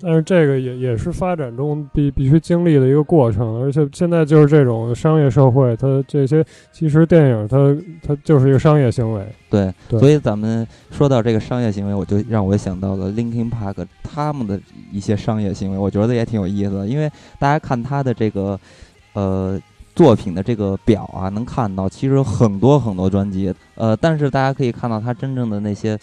[0.00, 9.26] 但是这个也也是发展中必必须经历的一个过程，而且现在就是这种商业社会，它这些其实电影它它就是一个商业行为。
[9.50, 14.60] 对，所以咱们说到这个商业行为，我就让我想到了 Linkin Park 他们的
[14.92, 16.86] 一些商业行为，我觉得也挺有意思的。
[16.86, 18.58] 因为大家看他的这个
[19.14, 19.60] 呃
[19.96, 25.98] 作品的这个表啊，能看到其实很多很多专辑，呃，但是大家可以看到他真正的那些。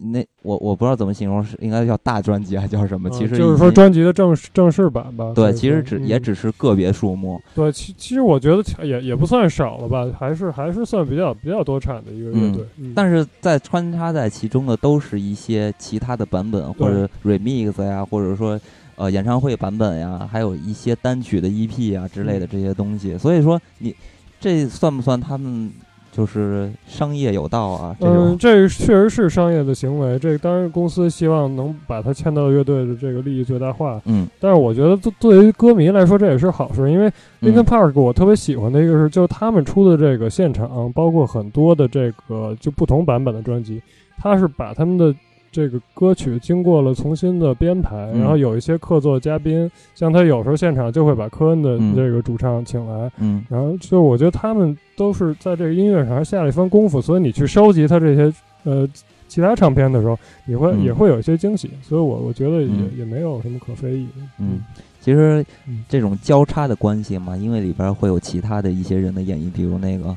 [0.00, 3.08] 那我我不知道怎么形容，是应该叫大专辑还叫什么？
[3.10, 5.32] 其实就是说专辑的正正式版吧。
[5.34, 7.40] 对，其实只也只是个别数目。
[7.54, 12.64] 对，其其实我觉得也也不算少了吧，还是还是算比较比较多产的一个乐队。
[12.94, 18.60] 但是在穿插在其中的都是一些其他的版本或者 remix 呀，或者说
[18.96, 23.16] 呃演唱会版本呀，还有一些单曲的 EP 啊之类的这些东西。
[23.16, 23.94] 所以说你
[24.40, 25.70] 这算不算他们？
[26.16, 30.16] 就是商业有道啊，嗯，这确实是商业的行为。
[30.18, 34.00] 这当然公司希望能把它签到乐队的这个利益最大化。
[34.04, 37.10] 嗯，但是我觉得作作为歌迷来说，这也是好事，因为
[37.42, 43.82] Linkin Park 我特别喜欢的一个是，就是他们出的这个现场，包括很多的这个就不同版本的专辑，
[44.16, 45.14] 他是把他们的。
[45.54, 58.34] 这个歌曲经过了重新的编排，然后有一些客座嘉宾，像他有时候现场就会把科恩的这个主唱请来，嗯，然后就我觉得他们都是在这个音乐上下了一番功夫，所以你去收集他这些
[58.64, 58.84] 呃
[59.28, 64.06] 其他唱片的时候，你会也会有一些惊喜，所以我我觉得也也没有什么可非议。
[64.06, 64.22] 的。
[64.40, 64.60] 嗯，
[65.00, 65.46] 其实
[65.88, 70.16] 这种交叉的关系嘛，因为里边会有其他的一些人的演绎，比如那个。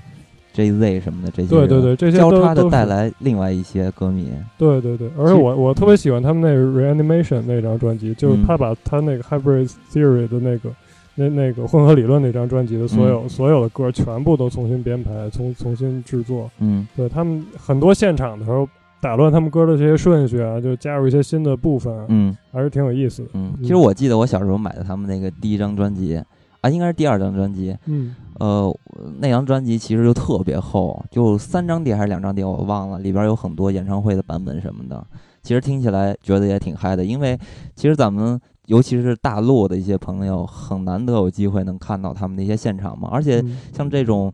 [0.57, 4.27] JZ 什么的这些，对对对，这些交叉的带来另外一些歌迷。
[4.57, 10.71] 对对对，而且我我特别喜欢他们那个 Reanimation 那张专辑，就是他把他那个 Hybrid Theory 的那个
[11.13, 16.49] 那那个混合理论那张专辑的所有所有的歌全部都重新编排，重重新制作。
[16.57, 18.67] 嗯，对他们很多现场的时候
[18.99, 21.93] 打乱他们歌的这些顺序啊，就加入一些新的部分。
[22.07, 23.29] 嗯，还是挺有意思的。
[23.33, 26.19] 嗯，其实我记得我小时候买的他们那个第一张专辑。
[26.59, 27.77] 啊，应该是第二张专辑。
[27.85, 28.71] 嗯，呃，
[29.19, 32.99] 那张专辑其实就特别厚，就三张碟还是两张碟，我忘了。
[32.99, 35.05] 里边有很多演唱会的版本什么的，
[35.41, 37.03] 其实听起来觉得也挺嗨的。
[37.03, 37.37] 因为
[37.75, 43.09] 其实咱们尤其是大陆的一些朋友，很难得有机会能看到他们那些现场嘛。
[43.11, 44.31] 而且像这种，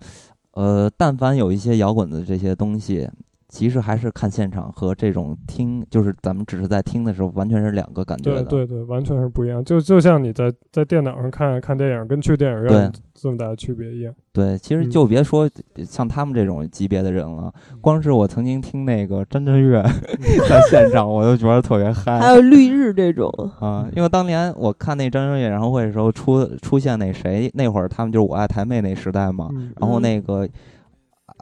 [0.54, 3.10] 呃，但凡有一些摇滚的这些东西，
[3.54, 8.42] 其实还是看现场和这种听，就是咱们只是在听的时候，完全是两个感觉的。
[8.42, 9.64] 对对对，完全是不一样。
[9.64, 14.12] 就就像你在在电脑上看看电影，跟去电影院这么大的区别一样。
[14.32, 15.48] 对，其实就别说
[15.86, 19.84] 像他们这种级别的人了，光是我曾经听那个张震岳
[20.50, 22.20] 在现场，我就觉得特别嗨。
[22.20, 23.30] 还有绿日这种
[23.60, 29.48] 啊，因为当年我看那张震岳演唱会的时候，出出现那谁，那会儿他们就是我爱台妹那时代嘛，
[29.80, 30.50] 然后那个。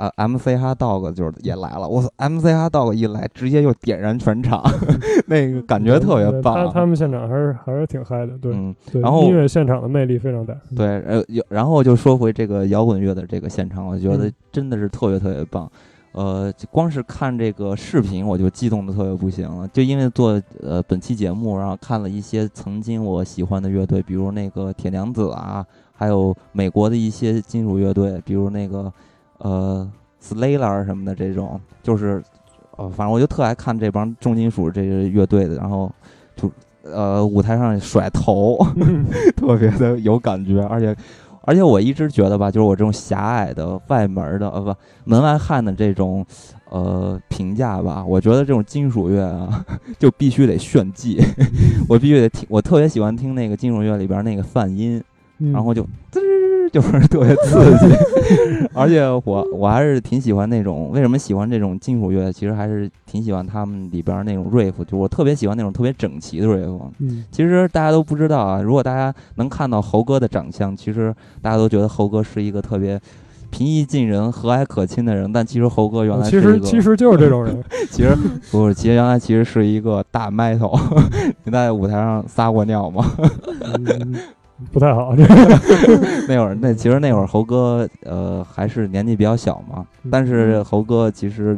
[0.02, 4.64] 啊，M C 哈 Dog 就是也来了，我操，M C 哈 Dog 一来，直接就点燃全场，
[5.28, 6.56] 那个感觉特别棒。
[6.56, 8.52] 他他们现场还是还是挺嗨的，对。
[8.52, 10.56] 嗯，然后音乐现场的魅力非常大。
[10.76, 15.72] 对，呃，然后就说回这个摇滚乐的这个现场，我觉得真的是特别特别棒。
[16.14, 19.68] 呃，光是看这个视频，我就激动的特别不行了。
[19.68, 28.92] 就因为做呃本期节目，然后看了一些曾经我喜欢的乐队，比如那个铁娘子啊，还有美国的一些金属乐队，比如那个。
[29.44, 29.92] 呃
[30.24, 32.24] ，Slayer 什么的这种，就是，
[32.78, 35.92] 呃，反正我就特爱看这帮重金属这个乐队的，然后
[36.36, 36.52] 就
[36.84, 38.58] 呃舞台上甩头，
[39.36, 40.96] 特别的有感觉，而且
[41.44, 44.76] 而且我一直觉得吧，就是我这种狭隘的外门的呃不
[45.06, 46.24] 门外汉的这种
[46.70, 49.66] 呃评价吧，我觉得这种金属乐啊，
[49.98, 51.20] 就必须得炫技，
[51.90, 55.04] 我必须得听，我特别喜欢听那个金属乐里边那个泛音，
[55.52, 55.82] 然后就
[56.12, 56.22] 滋。
[56.72, 57.96] 就是特别刺激，
[58.74, 60.90] 而且我我还是挺喜欢那种。
[60.92, 62.32] 为什么喜欢这种金属乐？
[62.32, 66.80] 其实还是挺喜欢他们里边那种 riff，就我特别喜欢那种特别整齐的 riff。
[67.00, 68.62] 嗯，其实大家都不知道啊。
[68.62, 72.98] 如果大家能看到猴哥的长相，其实大家都觉得猴哥是一个特别
[73.50, 75.32] 平易近人、和蔼可亲的人。
[75.34, 77.62] 但其实猴哥原来其实其实就是这种人。
[77.92, 78.16] 其实
[78.50, 80.74] 不是，其实原来其实是一个大麦头。
[81.44, 83.06] 你在舞台上撒过尿吗？
[84.72, 85.14] 不太好，
[86.28, 91.58] 那会儿那其实那会儿猴哥呃还是年纪比较小嘛，但是猴哥其实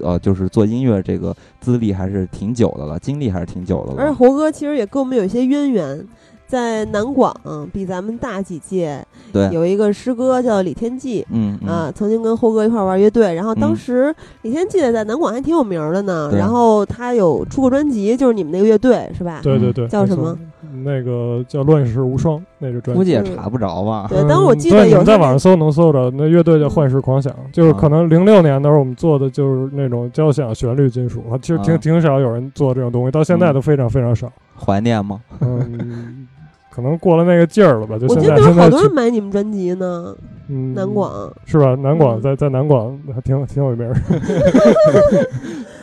[0.00, 4.02] 呃就是做音乐这个资历还是挺久的了，经历还是挺久的了。
[4.02, 6.06] 而且猴哥其实也跟我们有一些渊源。
[6.46, 7.34] 在南广
[7.72, 19.40] 比咱们大几届，对，有一个师哥叫李天骥，嗯啊，曾经跟猴哥一块玩乐队，然后当时李天骥在南广还挺有名的呢，然后他有出过专辑，就是你们那个乐队是吧？
[19.42, 20.38] 对对对，叫什么？
[20.82, 24.06] 那个叫《乱世无双》那个专辑，估计也查不着吧？
[24.08, 34.32] 对，当时我记得有在网上搜能搜着，那乐队叫幻世狂想，就是可能零六年的时候我们做的就是那种交响旋律金属，其实挺挺少有人做这种东西，到现在都非常非常少。
[34.58, 35.20] 怀念吗？
[35.40, 36.26] 嗯。
[36.70, 37.96] 可能过了那个劲儿了吧？
[37.96, 40.12] 就我记得有好多人买你们专辑呢。
[40.48, 41.76] 嗯，南广是吧？
[41.76, 43.88] 南广在在南广还挺挺有名。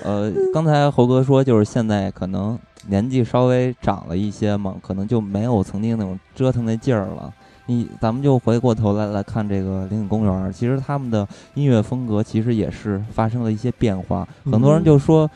[0.04, 7.34] 呃，刚才猴哥说，就是现在可能年纪稍微长了一些嘛，可能就没有曾经那种折腾那劲儿了。
[7.68, 14.28] 你咱们就回过头来来看这个林肯公园，其实他们的音乐风格其实也是发生了一些变化。
[14.52, 15.30] 很多人就说，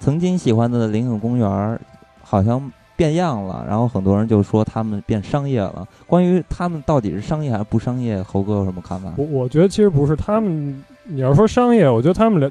[0.00, 1.80] 曾经喜欢的林肯公园
[2.22, 2.70] 好像。
[2.98, 5.86] 变样了，然后很多人就说他们变商业了。
[6.06, 9.12] 关于他们到底是商业还是不商业，猴哥有什么看法？
[9.18, 10.82] 我我觉得其实不是他们。
[11.04, 12.50] 你要说商业，我觉得他们两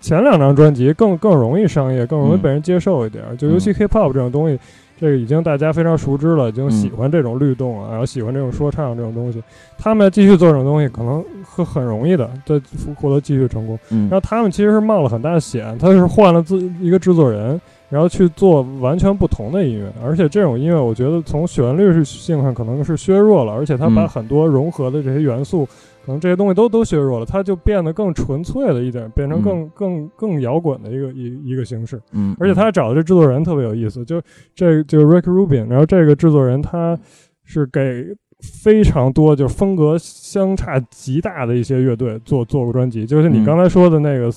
[0.00, 3.24] 前两张专辑更更容易商业，更容易被人接受一点。
[3.36, 4.58] 就尤其 hip hop 这种东西，
[5.00, 9.42] 这个已经大家非常熟知了，已经喜欢这种律动啊，然后喜欢这种说唱这种东西。
[9.76, 12.60] 他们继续做这种东西，可能会很容易的，在
[12.94, 13.78] 获得继续成功。
[13.88, 17.60] 然后他们其实是冒了很大的险，他是换了自一个制作人。
[17.90, 25.66] 然后去做完全不同的音乐，而且这种音乐我觉得从旋律性上可能是削弱了，而且它把很多融合的这些元素，
[26.08, 32.00] 可能这些东西都都削弱了，它就变得更纯粹了一点，变成更更更摇滚的一个一一个形式。
[32.12, 34.18] 嗯，而且他找的这制作人特别有意思，就
[34.54, 36.98] 这就 Rick Rubin，然后这个制作人他
[37.44, 38.06] 是给
[38.40, 44.30] 非常多就风格相差极大的一些乐队做做过专辑，就是你刚才说的那个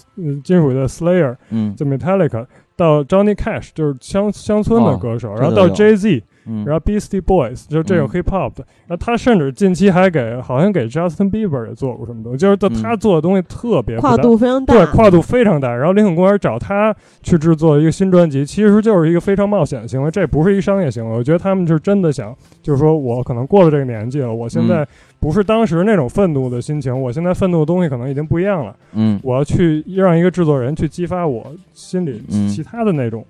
[0.44, 2.46] 金属的 Slayer，嗯，就 Metallica。
[2.76, 15.76] 到 Johnny Cash 就是乡乡村的歌手，然后到 Jay Z，然后 Beastie Boys 就这种 Hip Hop 的，然后他甚至近期还给好像给 Justin Bieber 也做过什么东西，就是他做的东西特别跨度非常大，对跨度非常大。
[15.76, 21.18] 然后林肯公园找他去制作一个新专辑，其实就是一个非常冒险的行为，这不是一个商业行为。
[21.18, 24.88] 我觉得他们是真的想，就是说我可能过了这个年纪了，我现在。
[25.22, 28.76] 不是当时那种愤怒的心情，我现在愤怒的东西可能已经不一样了。
[28.94, 33.24] 嗯，我要去让一个制作人去激发我心里其他的那种，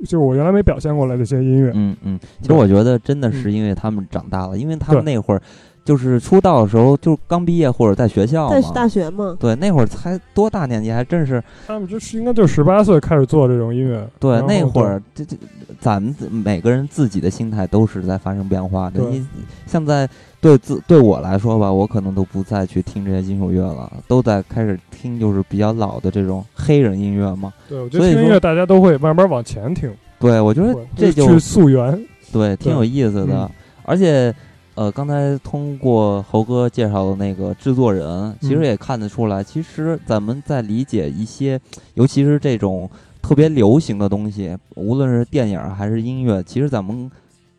[0.00, 1.72] 就是我原来没表现过来的一些音乐。
[1.74, 5.40] 嗯嗯，其实我觉得真的是因为他们长大了，因为他们那会儿。
[5.84, 9.34] 就是出道的时候，就刚毕业或者在学校在大学嘛。
[9.40, 11.42] 对，那会儿才多大年纪，还真是。
[11.66, 14.06] 他们就是应该就十八岁开始做这种音乐。
[14.20, 15.34] 对，那会儿这这，
[15.80, 19.00] 咱们每个人自己的心态都是在发生变化的。
[19.08, 19.26] 你
[19.64, 20.06] 像在
[20.40, 27.52] 对自对我来说吧，我可能都不再去听这些金属乐了，都在开始听就是比较老的这种黑人音乐嘛。
[27.68, 29.92] 对，我觉得听音乐大家都会慢慢往前听。
[30.20, 33.50] 对，我觉得这就去溯源，对，挺有意思的。
[33.82, 34.32] 而且，
[34.76, 41.60] 呃，刚才通过猴哥介绍的那个制作人，其实也看得出来，其实咱们在理解一些，
[41.94, 42.88] 尤其是这种
[43.20, 47.10] 特别流行的东西，无论是电影还是音乐，其实咱们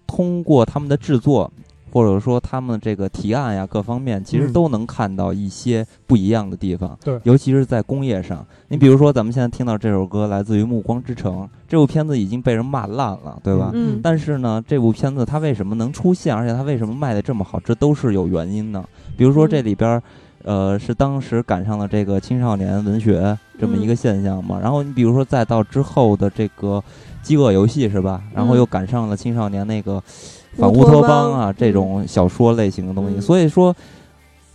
[0.07, 1.51] 通过他们的制作。
[1.91, 6.97] 或者说他们这个提案呀，各方面其实都能看到一些不一样的地方。
[7.03, 8.45] 对，尤其是在工业上。
[8.67, 13.71] 你比如说，咱们现在听到这首歌来自于《暮光之城》，这部片子已经被人骂烂了，对吧？
[13.73, 13.99] 嗯。
[14.03, 18.83] 但是呢，这部片子它为什么能出现，而且它为什么卖的这么好，这都是有原因的。
[19.17, 20.01] 比如说这里边，
[20.43, 24.59] 呃，是当时赶上了这个青少年文学这么一个现象嘛。
[24.59, 26.77] 然后你比如说再到之后的这个
[27.27, 28.21] 《饥饿游戏》是吧？
[28.33, 30.01] 然后又赶上了青少年那个。
[30.59, 33.75] 反乌托邦啊，这种小说类型的东西，所以说，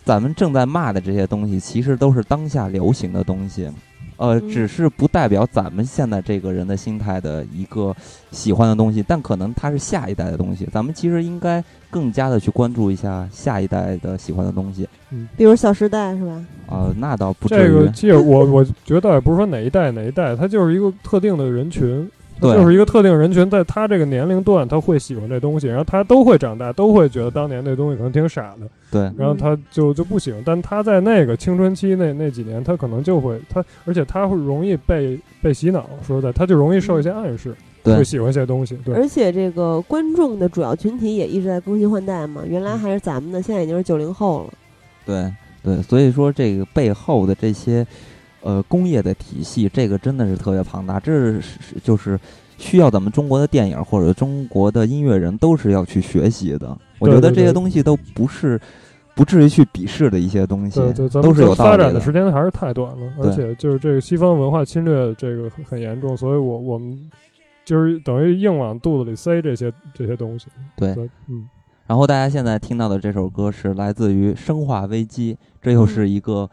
[0.05, 3.68] 咱们正在骂的这些东西，其实都是当下流行的东西，
[4.16, 7.94] 呃，只是不代表咱们现在这个人的心态的一个
[8.30, 16.44] 喜欢的东西，但可能它是下一代的东西，咱们其实应该更加的去关注一下下一代的喜欢的东西，嗯，比如《小时代》是吧？
[16.66, 17.59] 啊，那倒不至于。
[17.59, 22.09] 这个其实我我觉得也不是说哪一代哪一代，它就是一个特定的人群。
[22.41, 30.43] 就是一个特定人群，在他这个年龄段，他会喜欢这东西，然后他都会长大，都会觉得当年那东西可能挺傻的，对，然后他就就不喜欢。
[30.45, 37.55] 但他在那个青春期那那几年，他可能就会他，而且他会容易被被洗脑，说的他就容易受一些暗示，
[37.85, 38.76] 会喜欢一些东西。
[38.85, 44.53] 对，而且这个观众的主要群体也一直在更新换代嘛，原来还是咱们的，现在已经是九零后了。
[45.07, 45.32] 对
[45.62, 47.87] 对，所以说这个背后的这些。
[48.45, 52.20] 呃，工业的体系，这个真的是特别庞大，这是就是
[52.59, 56.76] 需要咱们中国的电影或者中国的音乐人都是要去学习的。
[56.99, 58.61] 我觉得这些东西都不是
[59.14, 60.78] 不至于去鄙视的一些东西，
[61.22, 67.11] 都是有发展的时间还是太短了，而且就是这个西方文化侵略这个很严重，所以我我们
[67.64, 70.49] 就是等于硬往肚子里塞这些这些东西。
[70.76, 70.90] 对，
[71.28, 71.49] 嗯。
[71.86, 76.51] 然后大家现在听到的这首歌是来自于《生化危机》，这又是一个。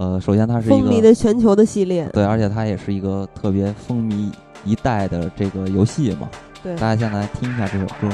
[0.00, 4.32] 呃，首先它是一个风靡的全球的系列，对，而且它也是一个特别风靡
[4.64, 6.26] 一代的这个游戏嘛。
[6.62, 8.08] 对，大家先来听一下这首歌。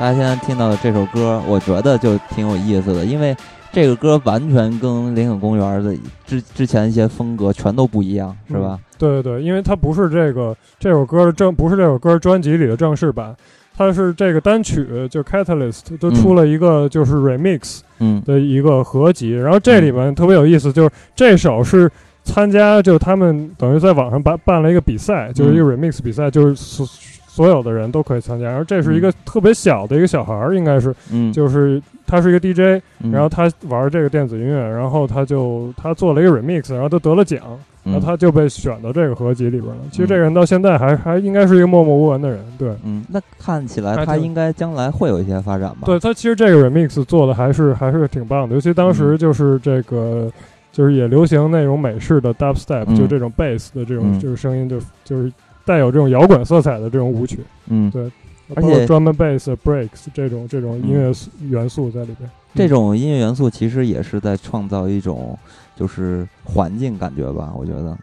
[0.00, 3.36] 大家现在听到的这首歌，我觉得就挺有意思的，因为
[3.70, 5.94] 这个歌完全跟林肯公园的
[6.26, 8.78] 之之前一些风格全都不一样，是吧？
[8.96, 13.36] 对对对，因为它不是这个这首歌的正，不是这首歌专辑里的正式版，
[13.76, 17.80] 它是这个单曲就 Catalyst 都出了一个就是 Remix
[18.24, 21.90] 的一个合集，然后这里面特别有意思，就是这首是
[22.24, 26.88] 参加就他们等于在网上办办了一个比赛，就是一个 Remix 比赛，就是。
[27.32, 37.40] 所有的人都可以参加，然后这是一个特别小的一个小孩儿，应该是，嗯，就是他是一个 DJ，然后他玩这个电子音乐，然后他就他做了一个 remix，然后他得了奖，
[37.84, 39.76] 然后他就被选到这个合集里边了。
[39.92, 45.82] 其实这个人到现在还还应该是一个默默无闻的人，对，嗯，那看起来他应该将来会有一些发展吧？
[45.86, 50.28] 对他其实这个 remix 做的还是还是挺棒的，尤其当时就是这个
[50.72, 55.32] 就是也流行那种美式的 dubstep，就这种 bass 的这种就是声音，就就是。
[55.64, 58.10] 带有这种摇滚色彩的这种舞曲，嗯，对，
[58.54, 61.12] 而且专门 bass breaks 这种这种音乐
[61.48, 62.28] 元素在里边。
[62.54, 65.38] 这种音乐元素其实也是在创造一种
[65.76, 67.96] 就是环境感觉吧，我觉得。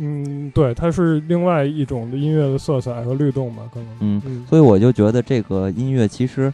[0.00, 3.88] 嗯，对，它是另外一种的音乐的色彩和律动吧，可能。
[3.98, 6.52] 嗯，所以我就觉得这个音乐其实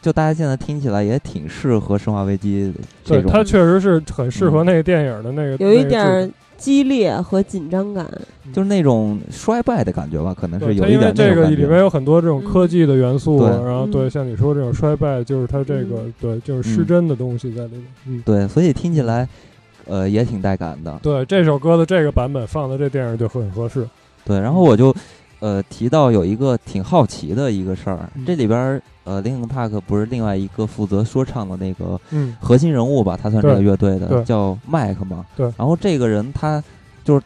[0.00, 2.72] 就大家现在听起来也挺适合《生化危机》
[3.02, 3.24] 这种。
[3.24, 5.56] 对，它确实是很适合那个电影的那个。
[5.56, 8.06] 有一点激烈和紧张感，
[8.52, 10.92] 就是那种衰败的感觉吧，可能是有一点。
[10.92, 17.84] 因为这个里面有很多这种科技的元素，然后对，像你说这种衰败，就是它这个对，就是失真的东西在里面。
[18.06, 19.28] 嗯，对，所以听起来，
[19.86, 20.98] 呃，也挺带感的。
[21.02, 23.86] 对，这首歌的这个版本放在这电影就很合适。
[24.24, 24.94] 对，然后我就。
[25.40, 32.00] 呃，提到有一个挺好奇的一个事儿，这里边呃，Linkin Park 不是另外一个负责说唱的那个
[32.40, 33.18] 核心人物吧？
[33.22, 35.24] 他算这个乐队的，叫麦克嘛。
[35.36, 35.46] 对。
[35.56, 36.62] 然后这个人他
[37.04, 37.24] 就是，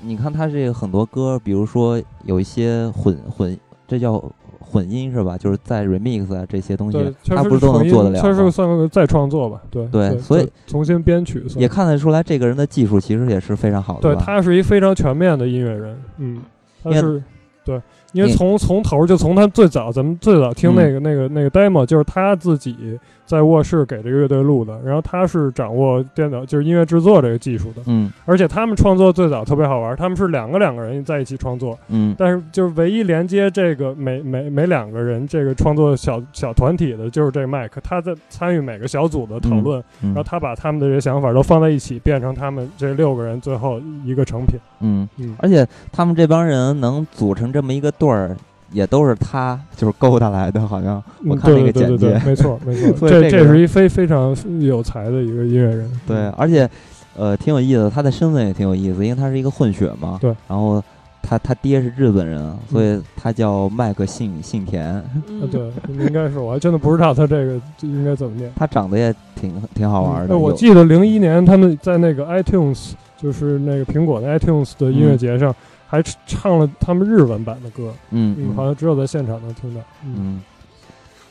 [0.00, 4.22] 你看他这个很多歌，比如说有一些混混，这叫
[4.60, 5.38] 混音是吧？
[5.38, 8.20] 就是在 remix 啊这些东西，他不是都能做得了？
[8.20, 9.62] 他是算个再创作吧？
[9.70, 14.02] 对对，所以重新编曲也看得出来，这个人的技术其实也是非常好的。
[14.02, 16.42] 对他是一非常全面的音乐人，嗯，
[16.84, 17.22] 他是。
[17.66, 17.82] 对，
[18.12, 22.98] 因为从从头就从他最早，咱们最早听那个那个那个 demo，就是他自己。
[23.26, 45.08] 在卧室给这个乐队录的，然后他是掌握电脑就是音乐制作这个技术的，嗯，而且他们创作最早特别好玩，他们是两个两个人在一起创作，嗯，但是就是唯一连接这个每每每两个人这个创作小小团体的就是这个麦克，他在参与每个小组的讨论，然后他把他们的这些想法都放在一起，变成他们这六个人最后一个成品，嗯。
[45.16, 48.36] 嗯，而且他们这帮人能组成这么一个队儿。
[48.72, 51.02] 也都是他就是勾搭来的，好像。
[51.24, 56.68] 我看那个简介，没错没错， 这这是一非非常有才的一个音乐人，对，而且
[57.16, 60.82] 呃挺有意思，他的身份也挺有意思，因为他是一个混血嘛，对，然后
[61.22, 65.04] 他他爹是日本人，所以他叫麦克信信田，啊
[65.48, 75.54] 对，应该是我还真的不知道他这个应该怎么念，他长得也挺挺好玩的，我记得零一年他们在那个 iTunes 就是那个苹果的 iTunes 的音乐节上。
[75.86, 79.80] 还唱了他们日文版的歌，嗯，好像只有在现场能听到。
[80.04, 80.42] 嗯，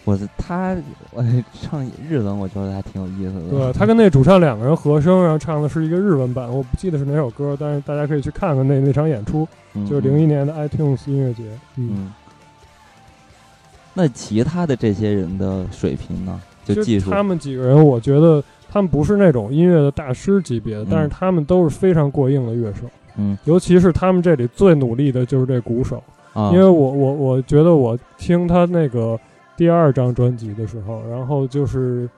[0.03, 0.75] 我他
[1.11, 1.23] 我
[1.61, 3.49] 唱日文，我觉得还挺有意思的。
[3.49, 9.47] 对他跟那主唱两个人和声，然后唱的是一个日文版，我不记得是哪首歌，但是大家可以去看看那那场演出，
[9.89, 11.43] 就是零一年的 iTunes 音乐节。
[11.75, 12.13] 嗯，
[13.93, 16.41] 那其他的这些人的水平呢？
[16.63, 22.89] 就技术，他们几个人，我觉得他们不是那种音乐的大师级别的，但是他们都是非常过硬的乐手。
[23.17, 26.03] 嗯，尤其是他们这里最努力的就是这鼓手，
[26.33, 29.19] 啊，因为我我我觉得我听他那个
[29.55, 32.09] 第二张专辑的时候，然后就是，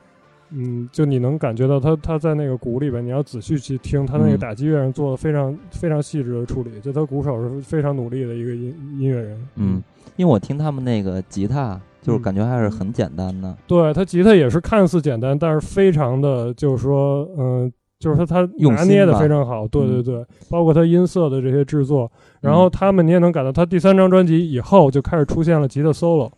[0.50, 9.48] 嗯，就你能感觉到他他在那个鼓里边，你要仔细去听他那个打击乐上做的非常非常细致的处理，就他鼓手是非常努力的一个音音乐人。
[9.56, 9.84] 嗯，
[10.16, 13.56] 因为我听他们那个吉他，就是感觉还是很简单的。
[13.68, 17.72] 对他吉他也是看似简单，但是非常的，就是说，嗯。
[18.00, 22.10] 就是说他拿捏的非常好，对对对，包括他音色的这些制作，
[22.42, 26.30] 然后他们你也能感到他第三张专辑以后就开始出现了吉他 solo，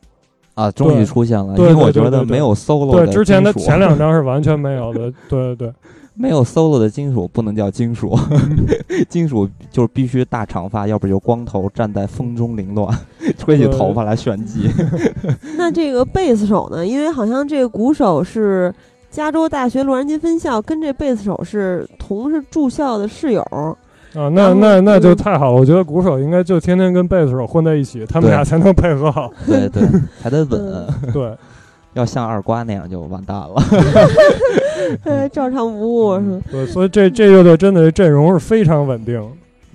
[0.54, 5.74] 啊，终于出现了，因为我觉得没有 solo，对之前的前两张是完全没有的，对对对，
[6.16, 8.18] 没有 solo 的金属不能叫金属，
[9.10, 12.98] 金属就是必须大长发，要不就光头站在风中凌乱，
[13.38, 14.70] 吹起头发来炫技。
[15.58, 16.88] 那这个贝斯手呢？
[16.88, 18.74] 因为好像这个鼓手是。
[19.10, 23.42] 加州大学洛杉矶分校跟这贝斯手是同是住校的室友
[24.14, 25.56] 啊，那那那就太好了。
[25.58, 29.32] 我觉得鼓手应该就天天跟贝斯手混在一起，他们俩才能配合好。
[29.46, 29.84] 对对，
[30.22, 30.88] 还得稳。
[31.14, 31.38] 对，
[31.94, 33.54] 要像二瓜那样就完蛋了。
[35.06, 36.42] 呃， 照常不误是吧？
[36.52, 39.22] 对，所以这这乐队真的阵容是非常稳定，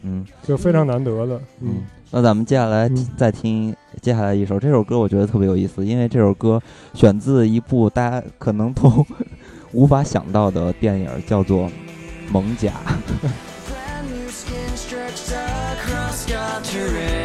[0.02, 1.82] 嗯，就非常难得的，嗯。
[2.10, 3.74] 那咱们接下来再听
[4.04, 6.60] 接下来一首，这首歌我觉得特别有意思，因为这首歌
[6.92, 9.06] 选自一部大家可能都
[9.72, 11.66] 无法想到的电影，叫做
[12.30, 12.70] 《猛甲》。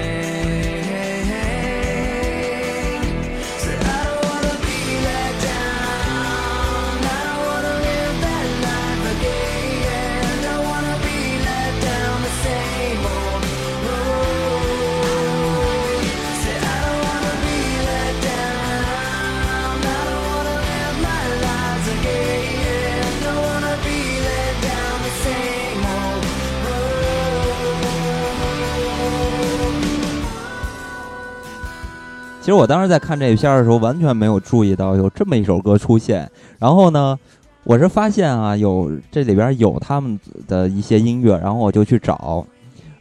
[32.49, 36.27] 其实我当时在看这片的时候，完全没有注意到有这么一首歌出现。
[36.57, 37.15] 然后呢，
[37.63, 42.43] 我是发现啊，有这里边有他们的一些音乐，然后我就去找，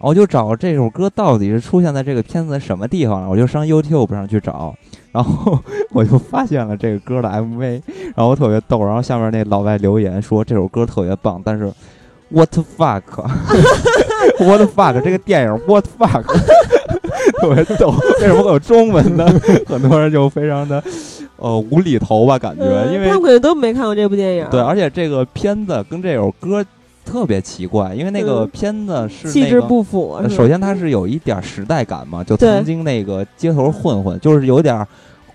[0.00, 3.30] 我就找这首歌到底是出现在这个片子的什么地方了。
[3.30, 4.74] 我就上 YouTube 上去找，
[5.12, 5.58] 然后
[5.92, 7.80] 我就发现了这个歌的 MV，
[8.14, 8.84] 然后特别逗。
[8.84, 11.72] 然后下面那老外留言说这首歌特别棒，但是
[12.28, 15.00] What fuck？What fuck？
[15.00, 16.38] 这个电影 What fuck？
[17.40, 19.26] 特别逗，为什么会有中文呢？
[19.66, 20.82] 很多人就非常的，
[21.36, 24.46] 呃，无厘头吧，感觉，因为他们可能都没看过这部电影。
[24.50, 26.64] 对，而且这个片子跟这首歌
[27.04, 30.20] 特别奇怪，因为那个片子是气质不符。
[30.28, 34.86] 首先，它是有一点时代感嘛，就曾经那个街头混混，就是有点。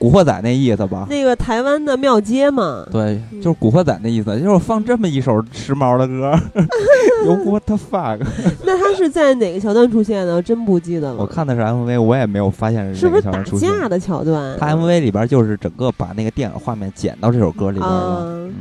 [0.04, 6.38] 古惑仔那意思吧，那个台湾的庙街嘛，对，就是古惑仔那意思，就是放这么一首时髦的歌，
[7.26, 8.20] 有 what the fuck？
[8.66, 10.42] 那他是在哪个桥段出现的？
[10.42, 11.16] 真不记得了。
[11.20, 14.58] 我看的是 MV，我也没有发现是不是打架的桥段。
[14.60, 18.26] 他 MV 里边就是整个把那个电影画面剪到这首歌里边了。
[18.28, 18.54] 嗯，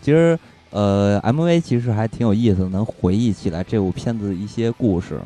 [0.00, 0.38] 其实
[0.70, 5.20] 呃，MV 其实还挺有意思，能回忆起来这部片子一些故事。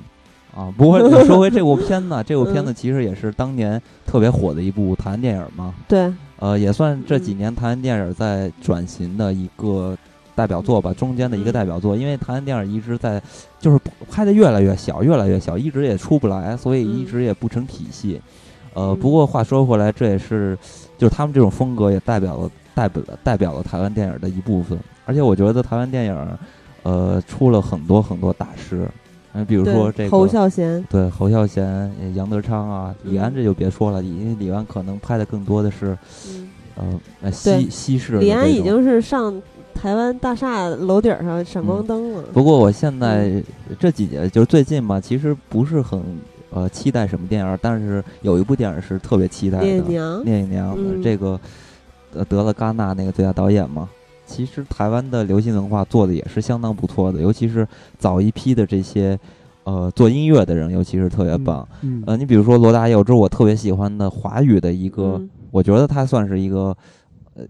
[0.54, 5.74] 啊，不过 说回这部片子，这部片子其实也是当年特别火的一部台湾电影嘛。
[5.88, 9.96] 对，呃，也算这几年台湾电影在转型的一个
[10.34, 11.96] 代表作吧，中间的一个代表作。
[11.96, 13.20] 因为台湾电影一直在
[13.58, 13.80] 就是
[14.10, 18.20] 拍的越来越小，越来越小，一直也出不来，所以一直也不成体系。
[18.74, 20.58] 呃，不过话说回来，这也是
[20.98, 24.78] 就是他们这种风格也代表了代表了代表了台湾电影的一部分。
[25.06, 26.28] 而且我觉得台湾电影，
[26.82, 28.86] 呃，出了很多很多大师。
[29.34, 35.96] 嗯，比如说这个侯孝贤，对侯孝贤、杨德昌啊，李安这就别说了，因为李安可能拍的更多的是，
[37.22, 38.18] 呃，西西式。
[38.18, 39.40] 李安已经是上
[39.72, 42.22] 台湾大厦楼顶上闪光灯了。
[42.32, 43.42] 不过我现在
[43.78, 46.02] 这几年就是最近嘛，其实不是很
[46.50, 50.20] 呃期待什么电影，但是有一部电影是特别期待的，《聂隐娘》。
[50.24, 51.40] 聂隐娘这个
[52.12, 53.88] 呃得了戛纳那个最佳导演嘛。
[54.24, 57.66] 其实台湾的流行文化做的也是相当不错的，尤其是
[57.98, 59.18] 早一批的这些，
[59.64, 61.66] 呃，做音乐的人，尤其是特别棒。
[62.06, 65.20] 呃，你比如说罗大佑，这是我特别喜欢的华语的一个，
[65.50, 66.74] 我觉得他算是一个，
[67.34, 67.44] 呃，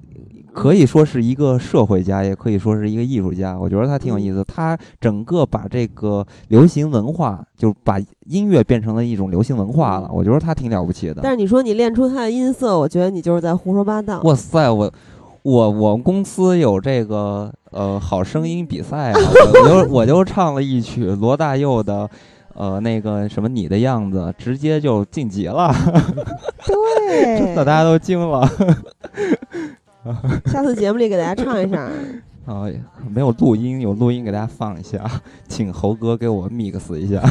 [0.52, 3.56] 可以说是一个社会家，也可以说是一个艺术家。
[3.56, 10.10] 我觉得他挺有意思，他整个把这个流行文化，就把音乐变成了一种流行文化了。
[10.12, 11.20] 我觉得他挺了不起的。
[11.22, 14.20] 但是你说你练出他的音色，我觉得你就是在胡说八道。
[14.22, 14.92] 哇塞，我。
[15.42, 19.18] 我我们公司有这个呃好声音比赛啊，
[19.64, 22.08] 我就我就唱了一曲罗大佑的，
[22.54, 25.74] 呃那个什么你的样子，直接就晋级了。
[26.64, 28.48] 对， 真的大家都惊了。
[30.46, 31.88] 下次节目里给大家唱一下。
[32.44, 32.66] 啊，
[33.08, 35.08] 没有录音，有录音给大家放一下，
[35.48, 37.22] 请猴哥给我 mix 一下。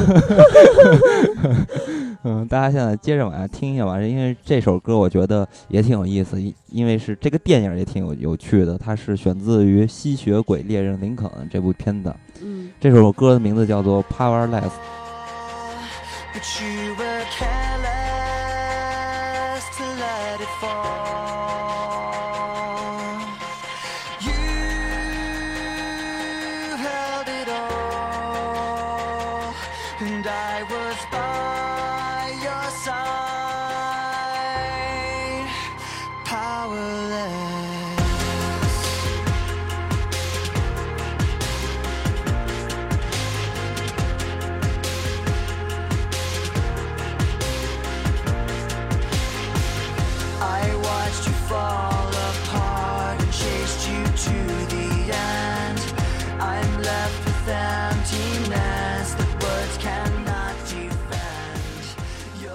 [2.24, 12.16] 嗯，大家现在接着往下听一下吧，因为这首歌我觉得也挺有意思，因为是这个电影也挺有有趣的，它是选自于《吸血鬼猎人林肯》这部片子。
[12.42, 14.62] 嗯，这首歌的名字叫做《Powerless》。
[16.42, 16.64] 其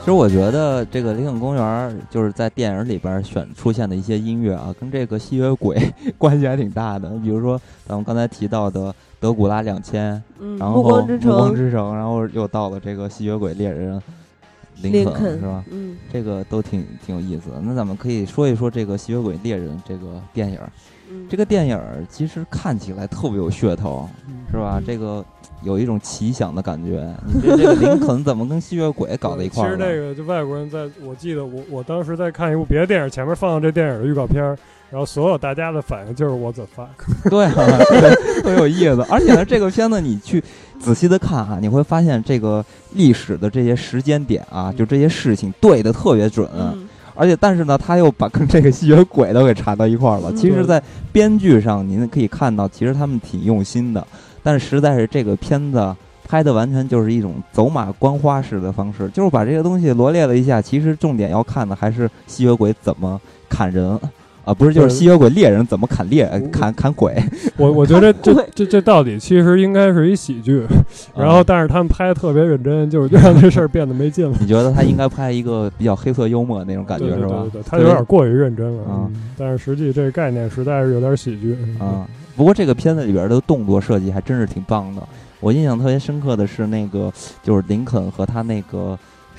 [0.07, 5.76] 实我觉得这个林肯公园就是在电影里边选出现的一些音乐啊，跟这个吸血鬼
[6.16, 7.09] 关系还挺大的。
[7.22, 10.22] 比如说咱们刚才提到的德古拉两千，
[10.59, 11.18] 然后暮光之
[11.70, 14.00] 城，然后又到了这个吸血鬼猎人
[14.82, 15.64] 林肯，是吧？
[15.70, 17.61] 嗯，这个都挺挺有意思的。
[17.61, 20.59] 那咱们可以说一说这个吸血鬼猎人这个电影。
[21.28, 21.80] 这个电影
[22.11, 24.09] 其实看起来特别有噱头，
[24.50, 24.80] 是吧？
[24.84, 25.24] 这个。
[25.62, 29.66] 有一种奇想的感觉，你这 这个林肯怎么跟吸血鬼搞在一块儿？
[29.66, 34.42] 其实那个就外国人在，我记得我我当时在看一部别的电影，前面放的这电影的预告片，
[34.90, 36.86] 然后所有大家的反应就是我 the fuck，
[37.28, 37.48] 对，
[38.42, 39.04] 特有意思。
[39.11, 40.42] 而且呢，这个片子你去
[40.78, 46.48] 仔细的看啊，你会发现这个历史的这些时间点啊，就这些事情对的特别准。
[47.18, 50.30] 而且但是呢，他又把跟这个吸血鬼都给缠到一块儿了。
[50.34, 54.07] 其实，在编剧上您可以看到，其实他们挺用心的。
[54.47, 55.92] 但是实在是这个片子
[56.24, 63.99] 拍的完全就是一种走马观花式的方式，就是把这个东西罗列了一下，其实重点要看的还是吸血鬼怎么砍人，
[64.47, 67.12] 啊，不是就是吸血鬼猎人怎么砍猎砍砍鬼。
[67.57, 70.64] 我我觉得这 这这到底其实应该是一喜剧，
[71.18, 74.36] 然后但是他们拍的特别认真，就是让这事儿变得没劲了。
[74.40, 77.44] 你觉得他应该拍一个比较黑色幽默那种感觉是吧？
[77.51, 79.11] 对对，他有点过于认真了啊。
[79.36, 82.07] 但是实际这个概念实在是有点喜剧啊。
[82.37, 85.03] 不过这个片子里边的动作设计还真是挺棒的。
[85.41, 87.12] 我印象特别深刻的是那个，
[87.43, 88.99] 就是林肯和他那个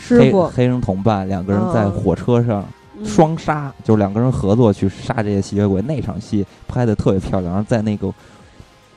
[0.09, 2.65] 黑黑人同伴两个人在火车上
[3.03, 5.81] 双杀，就是两个人合作去杀这些吸血鬼。
[5.81, 8.11] 那场戏拍的特别漂亮，然后在那个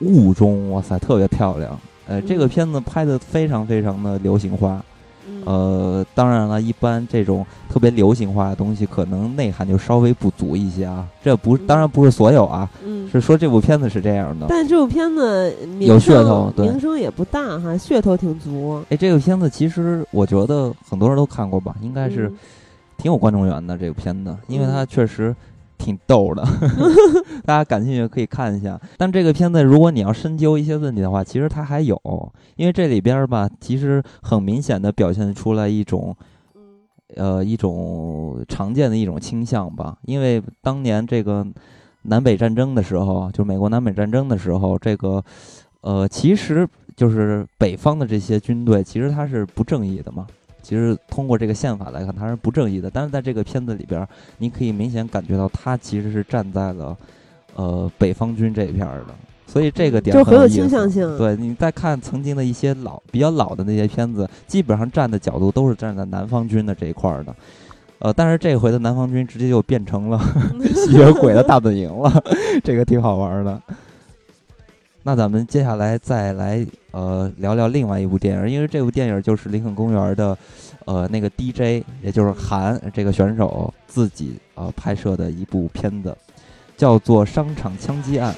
[0.01, 1.79] 雾中，哇塞，特别漂亮。
[2.07, 4.83] 呃，这个片子拍的非常非常的流行化。
[5.45, 11.07] 呃，当然了，一般这种特别流行化的东西，可能内涵就稍微不足一些啊。
[11.23, 12.69] 这不，当然不是所有啊，
[13.11, 14.47] 是说这部片子是这样的。
[14.49, 18.83] 但这部片子有噱头，名声也不大哈，噱头挺足。
[18.91, 22.33] 哎，这个片子其实我觉得很多人都看过吧，应该是
[22.97, 25.35] 挺有观众缘的这个片子，因为它确实。
[25.81, 26.47] 挺逗的，
[27.45, 28.79] 大家感兴趣可以看一下。
[28.99, 31.99] 但这个片子，如果你要深究一些问题的话，其实它还有，
[32.57, 36.15] 因为这里边吧，其实很明显的表现出来一种，
[37.17, 39.97] 呃，一种常见的一种倾向吧。
[40.03, 41.47] 因为当年这个
[42.03, 45.25] 南北战争的时候，就美国南北战争的时候，这个，
[45.81, 50.27] 呃，其实就是北方的这些军队，其实它是不正义的嘛。
[50.71, 52.89] 其实通过这个宪法来看，它是不正义的。
[52.89, 54.07] 但是在这个片子里边，
[54.39, 56.97] 你可以明显感觉到他其实是站在了，
[57.57, 59.07] 呃，北方军这一片的。
[59.49, 61.19] 所以这个点就很有倾向性。
[61.19, 67.35] 对，你再看曾经的一些老、比较老的那些片子，基本上站的角度都是站在南方军的这一块的。
[67.99, 70.21] 呃，但是这回的南方军直接就变成了
[70.73, 72.23] 吸血鬼的大本营了，
[72.63, 73.61] 这个挺好玩的。
[75.03, 80.37] 那咱们接下来再来呃聊聊另外一部电影，因为这部电影就是林肯公园的，
[80.85, 86.17] 呃那个 DJ，也就是韩这个选手自己呃拍摄的一部片子，
[86.77, 88.33] 叫做《商场枪击案》。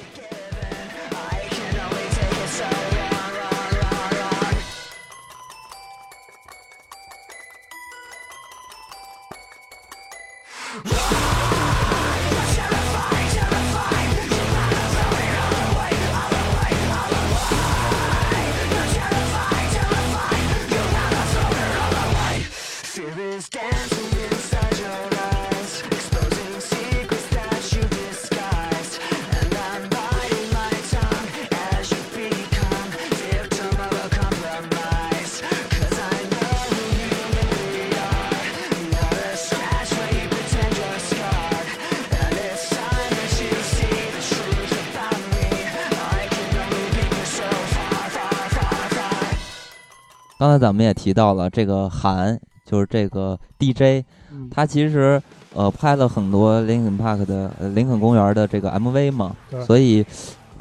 [50.43, 54.03] 刚才咱们也提到了这个韩，就是这个 DJ，
[54.51, 55.23] 他其实
[55.53, 59.33] 呃拍了很多林肯 Park 的林肯公园的这个 MV 嘛，
[59.65, 60.05] 所以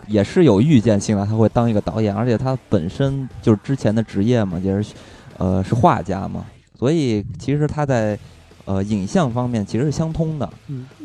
[0.06, 4.94] 也是有预见性的，他会当一个导演，而且他本身就是之前的职业嘛，也是
[5.36, 6.46] 呃是画家嘛，
[6.78, 8.16] 所以其实他在
[8.66, 10.48] 呃影像方面其实是相通的。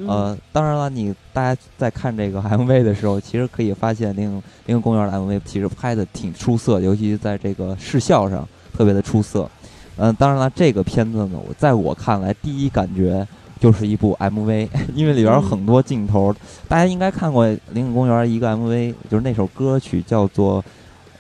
[0.07, 4.31] 呃，当然了，你大家在看这个 MV 的时候，其实可以发现林
[4.67, 8.47] 林肯公园的 MV 其实拍的挺出色，尤其在这个视效上。
[8.77, 9.49] 特别的出色，
[9.97, 13.27] 嗯，当然了，这个片子呢，我在我看来，第一感觉
[13.59, 16.31] 就是一部 MV， 因为里边有很多镜头，
[16.67, 20.63] 大家应该看过林肯公园一个 MV，就是那首歌曲叫做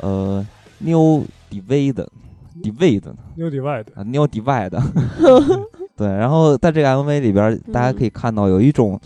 [0.01, 0.45] 呃
[0.77, 4.79] New Divide，Divide，New Divide 啊，New Divide，
[5.97, 8.99] 对，然后在这个 MV 里边，大家可以看到有一种。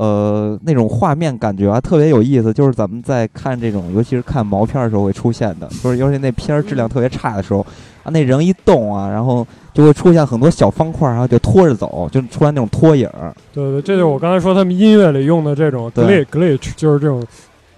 [0.00, 2.54] 呃，那种画面感觉啊，特别有意思。
[2.54, 7.60] 就是咱们在看这种，尤其是看毛片的时候会出现的，就是尤其那片儿质量特别差的时候，
[8.02, 13.06] 啊，那人一动啊，然后就会出现很多小方块，然后就拖着走，就出来那种拖影。
[13.52, 17.22] 对对，这就是我刚才说他们音乐里用的这种 glitch，就是这种。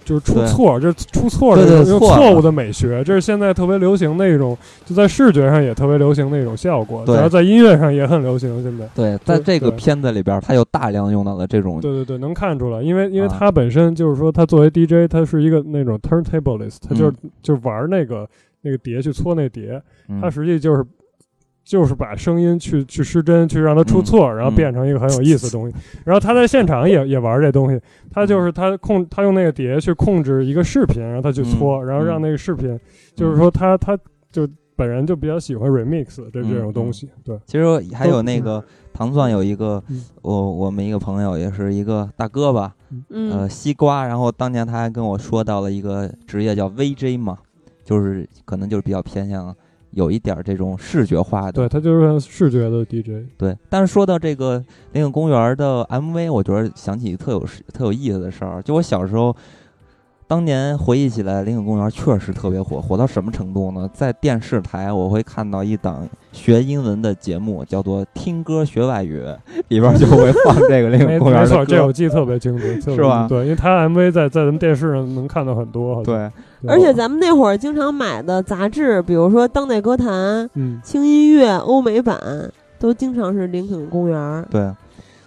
[0.03, 7.05] 就是出错，就是出错的用错误的美学，这是现在特别流行的一种，就在视觉上也特别流行的一种效果。
[7.05, 8.63] 对，然后在音乐上也很流行。
[8.63, 11.79] 现在对，在这个片子里边，他有大量用到了这种。
[11.81, 18.27] 对对对，能看出来，因为因为他本身就是说，他作为 DJ，他是一个那种 turntablist，他就是就玩那个
[18.61, 19.81] 那个碟去搓那碟，
[20.21, 20.85] 他实际就是。
[21.63, 25.73] 就是把声音去去失真，去让它出错，然后变成一个很有意思的东西。
[26.03, 27.79] 然后他在现场也 也玩这东西，
[28.11, 32.77] 他就是他控他用那个碟去控制一个视频，然后他去搓，然后让那个视频，
[33.15, 33.97] 就是说他他
[34.31, 37.09] 就本人就比较喜欢 remix 这这种东西。
[37.23, 37.65] 对，其实
[37.95, 38.61] 还有那个
[38.91, 39.81] 糖蒜有一个
[40.21, 42.75] 我我们一个朋友也是一个大哥吧，
[43.09, 47.37] 呃西瓜，然后当年他还跟我说到了一个职业叫 VJ 嘛，
[47.85, 49.55] 就是可能就是比较偏向。
[49.93, 53.27] 有一点这种视觉化的，对他就是视觉的 DJ。
[53.37, 54.63] 对，但是说到这个
[54.93, 57.39] 林肯公园的 MV，我觉得想起特有
[57.71, 58.61] 特有意思的事儿。
[58.61, 59.35] 就我小时候，
[60.27, 63.87] 当年回忆起来，林肯公园确实特别火，火到什么程度呢？
[63.93, 69.21] 在电视台我会看到一档学英文的节目，叫做《听歌学外语》，
[69.69, 71.65] 里边就会放这个林肯 公园的歌。
[71.65, 72.65] 这我记得特别清楚，
[72.95, 73.27] 是吧？
[73.27, 76.03] 对，因为他 MV 在在咱们电视上能看到很多。
[76.03, 76.31] 对。
[76.67, 80.49] 而且咱们那会儿经常买的杂志，比如说《当代歌坛》、
[80.81, 82.19] 轻音乐、欧美版，
[82.79, 84.45] 都经常是林肯公园。
[84.49, 84.71] 对，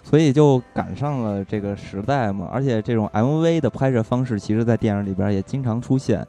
[0.03, 2.49] 所以就赶上了这个时代嘛。
[2.51, 6.25] 而且这种 MV 的拍摄方式，其实在电影里边也经常出现。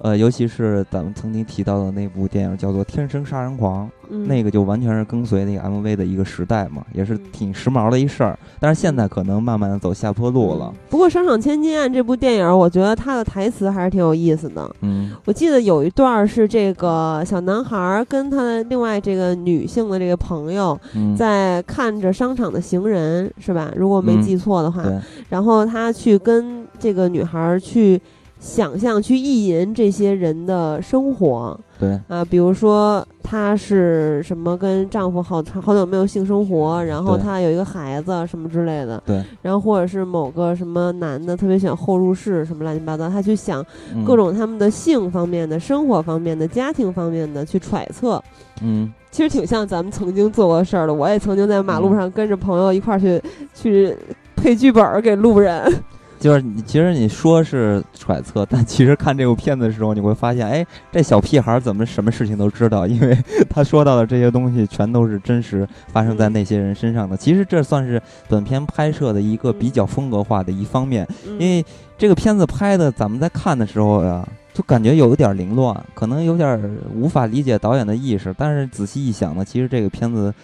[0.00, 3.90] 呃，尤其是咱们曾经提到的那部电影叫做《天生杀人狂》，
[4.26, 8.38] 那个就完全是跟随那个 MV 的一个时代嘛，也是挺时髦的一事儿。
[8.60, 10.72] 但是现在可能慢慢的走下坡路了。
[10.88, 14.70] 不过《商场千金案》这部电影，我觉得它的台词还是挺有意思的。
[14.82, 20.78] 嗯，我记得有一段是这个小男孩跟他的另外这个女性的这个朋友
[21.16, 23.72] 在看着商场的行人，是吧？
[23.74, 24.84] 如果没记错的话，
[25.28, 28.00] 然后他去跟这个女孩去。
[28.38, 31.98] 想象去意淫这些人的生活，对。
[32.08, 43.64] 啊，比如说她是什么跟丈夫好长好久没有性生活，然后她有一个孩子什么之类的，对，然后或者是某个什么男的特别喜欢后入室什么乱七八糟，他去想
[44.06, 48.22] 各种他们的性方面的、生活方面的、家庭方面的去揣测，
[48.62, 50.94] 嗯，其实挺像咱们曾经做过的事儿的。
[50.94, 53.20] 我也曾经在马路上跟着朋友一块儿去
[53.52, 53.96] 去
[54.36, 55.72] 配剧本给路人。
[56.18, 62.86] 就是你，其实你说是揣测， 但其实看这部片子的时候，你会发现，哎，这小屁孩怎么什么事情都知道？
[62.86, 63.16] 因为
[63.48, 67.16] 他说到的这些东西全都是真实发生在那些人身上的。
[67.16, 71.06] 其实这算是本片拍摄的一个比较风格化的一方面，
[71.38, 71.64] 因为
[71.96, 78.34] 这个片子拍的，咱们在看的时候呀，就感觉有一点凌乱，可能有点无法理解导演的意识。
[78.36, 80.34] 但是仔细一想呢，其实这个片子。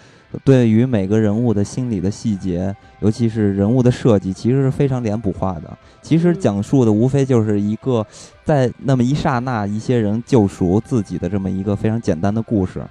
[0.43, 5.77] 对于每个人物的心理的细节，尤其是人物的设计，其实是非常脸谱化的。
[6.01, 8.05] 其实讲述的无非就是一个
[8.43, 12.83] 在那么一刹那，一些人救赎自己的这么一个非常简单的故事。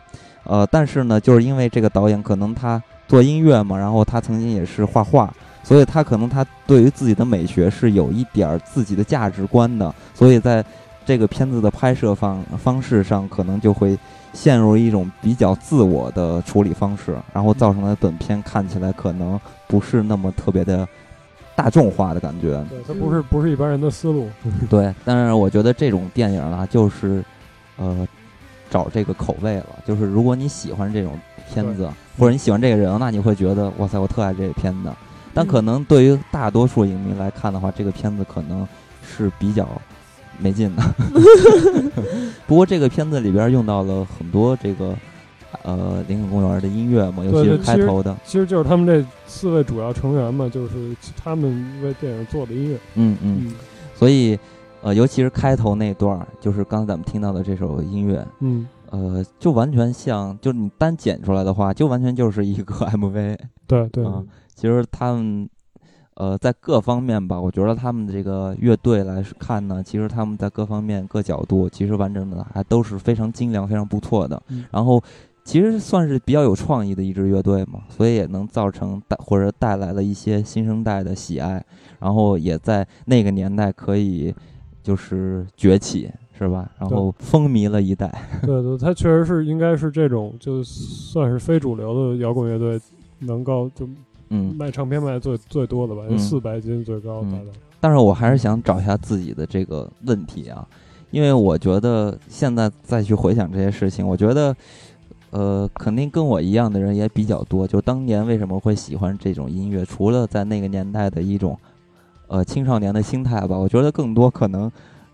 [0.45, 5.33] 呃，但是呢，就是因为这个导演可能他做音乐嘛，然后他曾经也是画画，
[5.63, 10.65] 所以他可能他对于自己的美学是有一点自己的价值观的，所以在
[11.05, 13.99] 这个片子的拍摄方方式上，可能就会。
[14.35, 20.87] 陷入一种比较自我的处理方式，然后造成了本片看起来可能不是那么特别的
[21.55, 22.63] 大众化的感觉。
[22.69, 24.29] 对，它不是不是一般人的思路。
[24.69, 27.25] 对，但是我觉得这种电影呢，就是
[27.77, 28.07] 呃
[28.69, 29.67] 找这个口味了。
[29.87, 31.89] 就是如果你喜欢这种片子，
[32.19, 34.93] 或者你喜欢这个人，那你会觉得哇塞，我特爱这个片子。
[35.33, 38.67] 但可能对于大多数影迷来看的话，这个片子可能
[39.03, 39.67] 是比较。
[40.39, 40.83] 没劲的，
[42.47, 44.95] 不过这个片子里边用到了很多这个
[45.63, 52.79] 呃林肯公园的音乐嘛，尤其是开头的，其实就是他们这四位主要成员嘛，就是他们为电影做的音乐。
[52.95, 53.53] 嗯嗯，
[53.95, 54.39] 所以
[54.83, 63.39] 呃，尤其是开头那段，就是刚才咱们听到的这首音乐，嗯呃，就完全像，就是你单剪出来的话，就完全就是一个 MV。
[63.67, 64.05] 对对，
[64.55, 65.49] 其实他们。
[66.17, 74.41] 呃，在各方面吧，我觉得他们的这个乐队来看呢，其实他们在各方面各角度，其实完整的还都是非常精良、非常不错的。
[74.71, 75.03] 然后，
[75.43, 81.65] 其实算是比较有创意的一支乐队嘛，所以也能造成带或者带来了一些新生代的喜爱，
[81.99, 84.33] 然后也在那个年代可以
[84.85, 86.09] 就是崛起，
[86.39, 86.71] 是吧？
[86.79, 88.09] 然后风靡了一代。
[88.47, 92.81] 对对，他确实是应该是这种就算是非主流的摇滚乐队，
[93.19, 93.89] 能够就。
[94.35, 97.53] 嗯，卖唱片卖最最多的吧，四百斤最高达到。
[97.79, 100.67] 但是我还是想找一下自己的这个问题啊，
[101.13, 104.57] 因为我觉得现在再去回想这些事情，我觉得，
[105.31, 107.69] 呃，肯定跟我一样的人也比较多。
[107.69, 111.57] 就当年为什么会喜欢这种音乐，除了在那个年代的一种，
[112.27, 114.73] 呃，青少年的心态吧，我觉得更多可能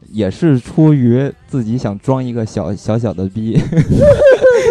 [0.09, 3.61] 也是出于自己想装一个小 小小的逼。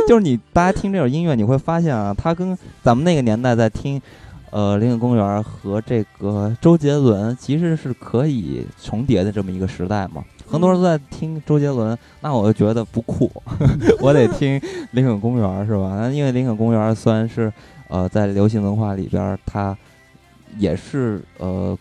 [0.07, 4.01] 就是你大家听这首音乐，你会发现啊，它跟咱们那个年代在听。
[4.51, 10.23] 呃，林肯公园和这个周杰伦其实是可以重叠的这么一个时代嘛。
[10.47, 13.31] 很多人都在听周杰伦，那我就觉得不酷，
[14.01, 14.59] 我得听
[14.91, 15.97] 林肯公园是吧？
[15.99, 17.51] 那因为林肯公园虽然是
[17.87, 19.77] 呃在流行文化里边，它
[20.57, 21.77] 也是呃。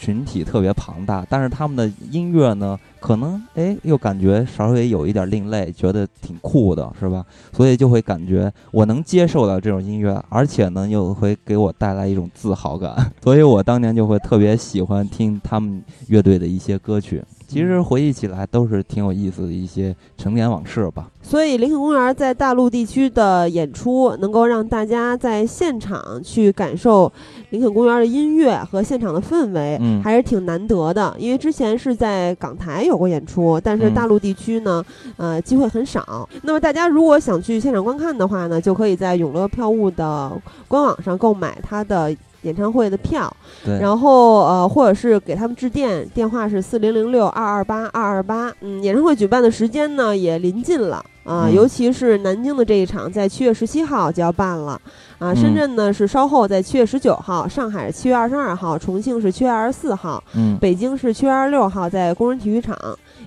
[0.00, 7.24] 群体特别庞大，但是他们的音乐呢，可能哎又感觉稍微有一点另类，觉得挺酷的，是吧？
[7.52, 17.22] 所以就会感觉我能接受到这种音乐，而且呢又会给我带来一种自豪感， 所以我当年就会特别喜欢听他们乐队的一些歌曲。
[17.48, 21.08] 其实回忆起来都是挺有意思的一些陈年往事吧。
[21.22, 27.10] 所以林肯公园在大陆地区的演出，能够让大家在现场去感受
[27.50, 31.14] 林肯公园的音乐和现场的氛围，嗯，还是挺难得的。
[31.18, 34.84] 因为之前是在港台有过演出，但是大陆地区呢，
[35.16, 36.28] 呃，机会很少。
[36.42, 40.30] 那么大家如果想去现场观看的话呢，就可以在永乐票务的
[40.66, 42.14] 官网上购买它的
[42.48, 43.30] 演唱会的票，
[43.62, 48.50] 对，然后呃，或者是给他们致电，电话是四零零六二二八二二八。
[48.62, 54.80] 嗯，演唱会举办的时间呢也临近了啊，尤其是南京的这一场，在七月十七号就要办了
[55.18, 55.34] 啊。
[55.34, 62.74] 深圳呢是稍后在七月十九号，上海七月二十二号，重庆是七月二十四号，嗯，北京是七月二十六号，在工人体育场。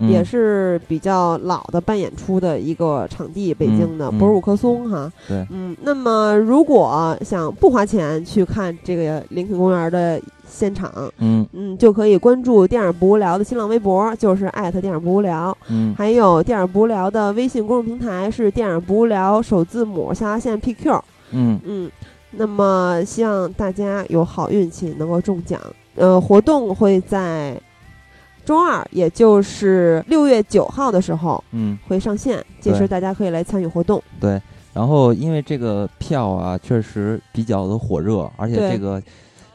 [0.09, 5.11] 也是比较老的办演出的一个场地，北京的博尔伍克松哈。
[5.27, 15.55] 对，嗯，那么如果想不花钱去看这个林肯公园的现场，嗯嗯，就可以关注电影不无聊的新浪微博，就是艾特电影不无聊。
[15.69, 21.01] 嗯，还有电影不无聊的微信公众平台是电影不无聊首字母下划线 PQ。
[21.31, 21.91] 嗯嗯，
[22.31, 25.59] 那么希望大家有好运气能够中奖。
[25.95, 27.59] 呃，活动会在。
[28.43, 34.01] 周二，也就是六月九号的时候，嗯，会上线，届时大家可以来参与活动。
[34.19, 34.41] 对，
[34.73, 39.01] 然后因为这个票啊，确实比较的火热，而且这个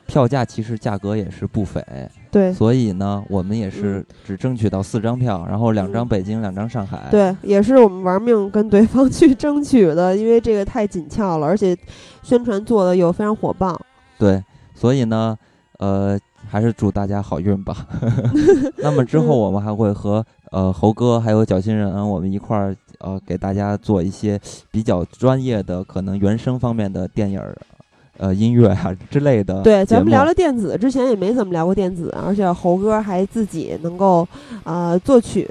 [0.06, 1.84] 票价其实价格也是不菲。
[2.30, 7.08] 对，所以呢，我们也是只争取到四张票，然后两张北京，两张上海。
[7.10, 11.76] 对，也是我们玩命跟对方去争取的， 因为这个太紧俏了，而且
[12.22, 13.80] 宣传做的又非常火爆。
[14.18, 14.42] 对，
[14.74, 15.36] 所以呢，
[15.78, 16.18] 呃。
[16.48, 17.86] 还是祝大家好运吧。
[18.78, 24.40] 那么之后我们还会和呃猴哥还有小新人，我们一块儿呃给大家做一些
[24.70, 27.56] 比较专业的可能原声方面的电影儿
[28.18, 29.62] 呃音乐啊之类的。
[29.62, 34.27] 对，咱们聊聊电子，之前也没怎么聊过电子，而且猴哥还自己能够
[34.64, 35.48] 呃作曲，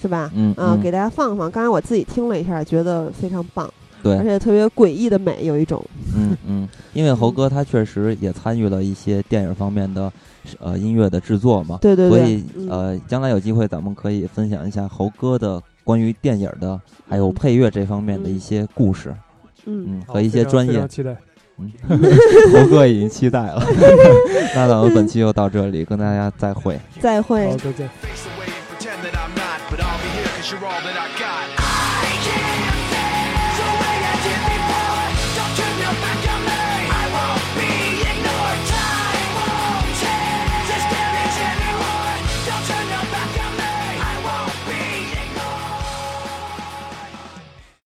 [0.00, 0.30] 是吧？
[0.34, 1.50] 嗯啊，给大家放放。
[1.50, 3.68] 刚才我自己听了一下，觉得非常棒。
[4.06, 5.84] 对，而且特别诡异的美，有一种。
[6.14, 10.12] 嗯嗯，因为猴哥他确实也参与了一些电影方面的
[10.58, 11.78] 呃音乐的制作嘛。
[11.80, 12.18] 对对对。
[12.18, 19.14] 所以呃，将来有机会咱们可以分享一下猴哥的关于电影的还有配乐这方面的一些故事。
[19.64, 20.86] 嗯嗯，和一些专业。
[20.86, 21.16] 期待。
[21.58, 21.72] 嗯，
[22.52, 23.62] 猴哥已经期待了。
[24.54, 26.78] 那咱们本期就到这里，跟大家再会。
[27.00, 27.48] 再会。
[27.48, 27.88] 好，再见。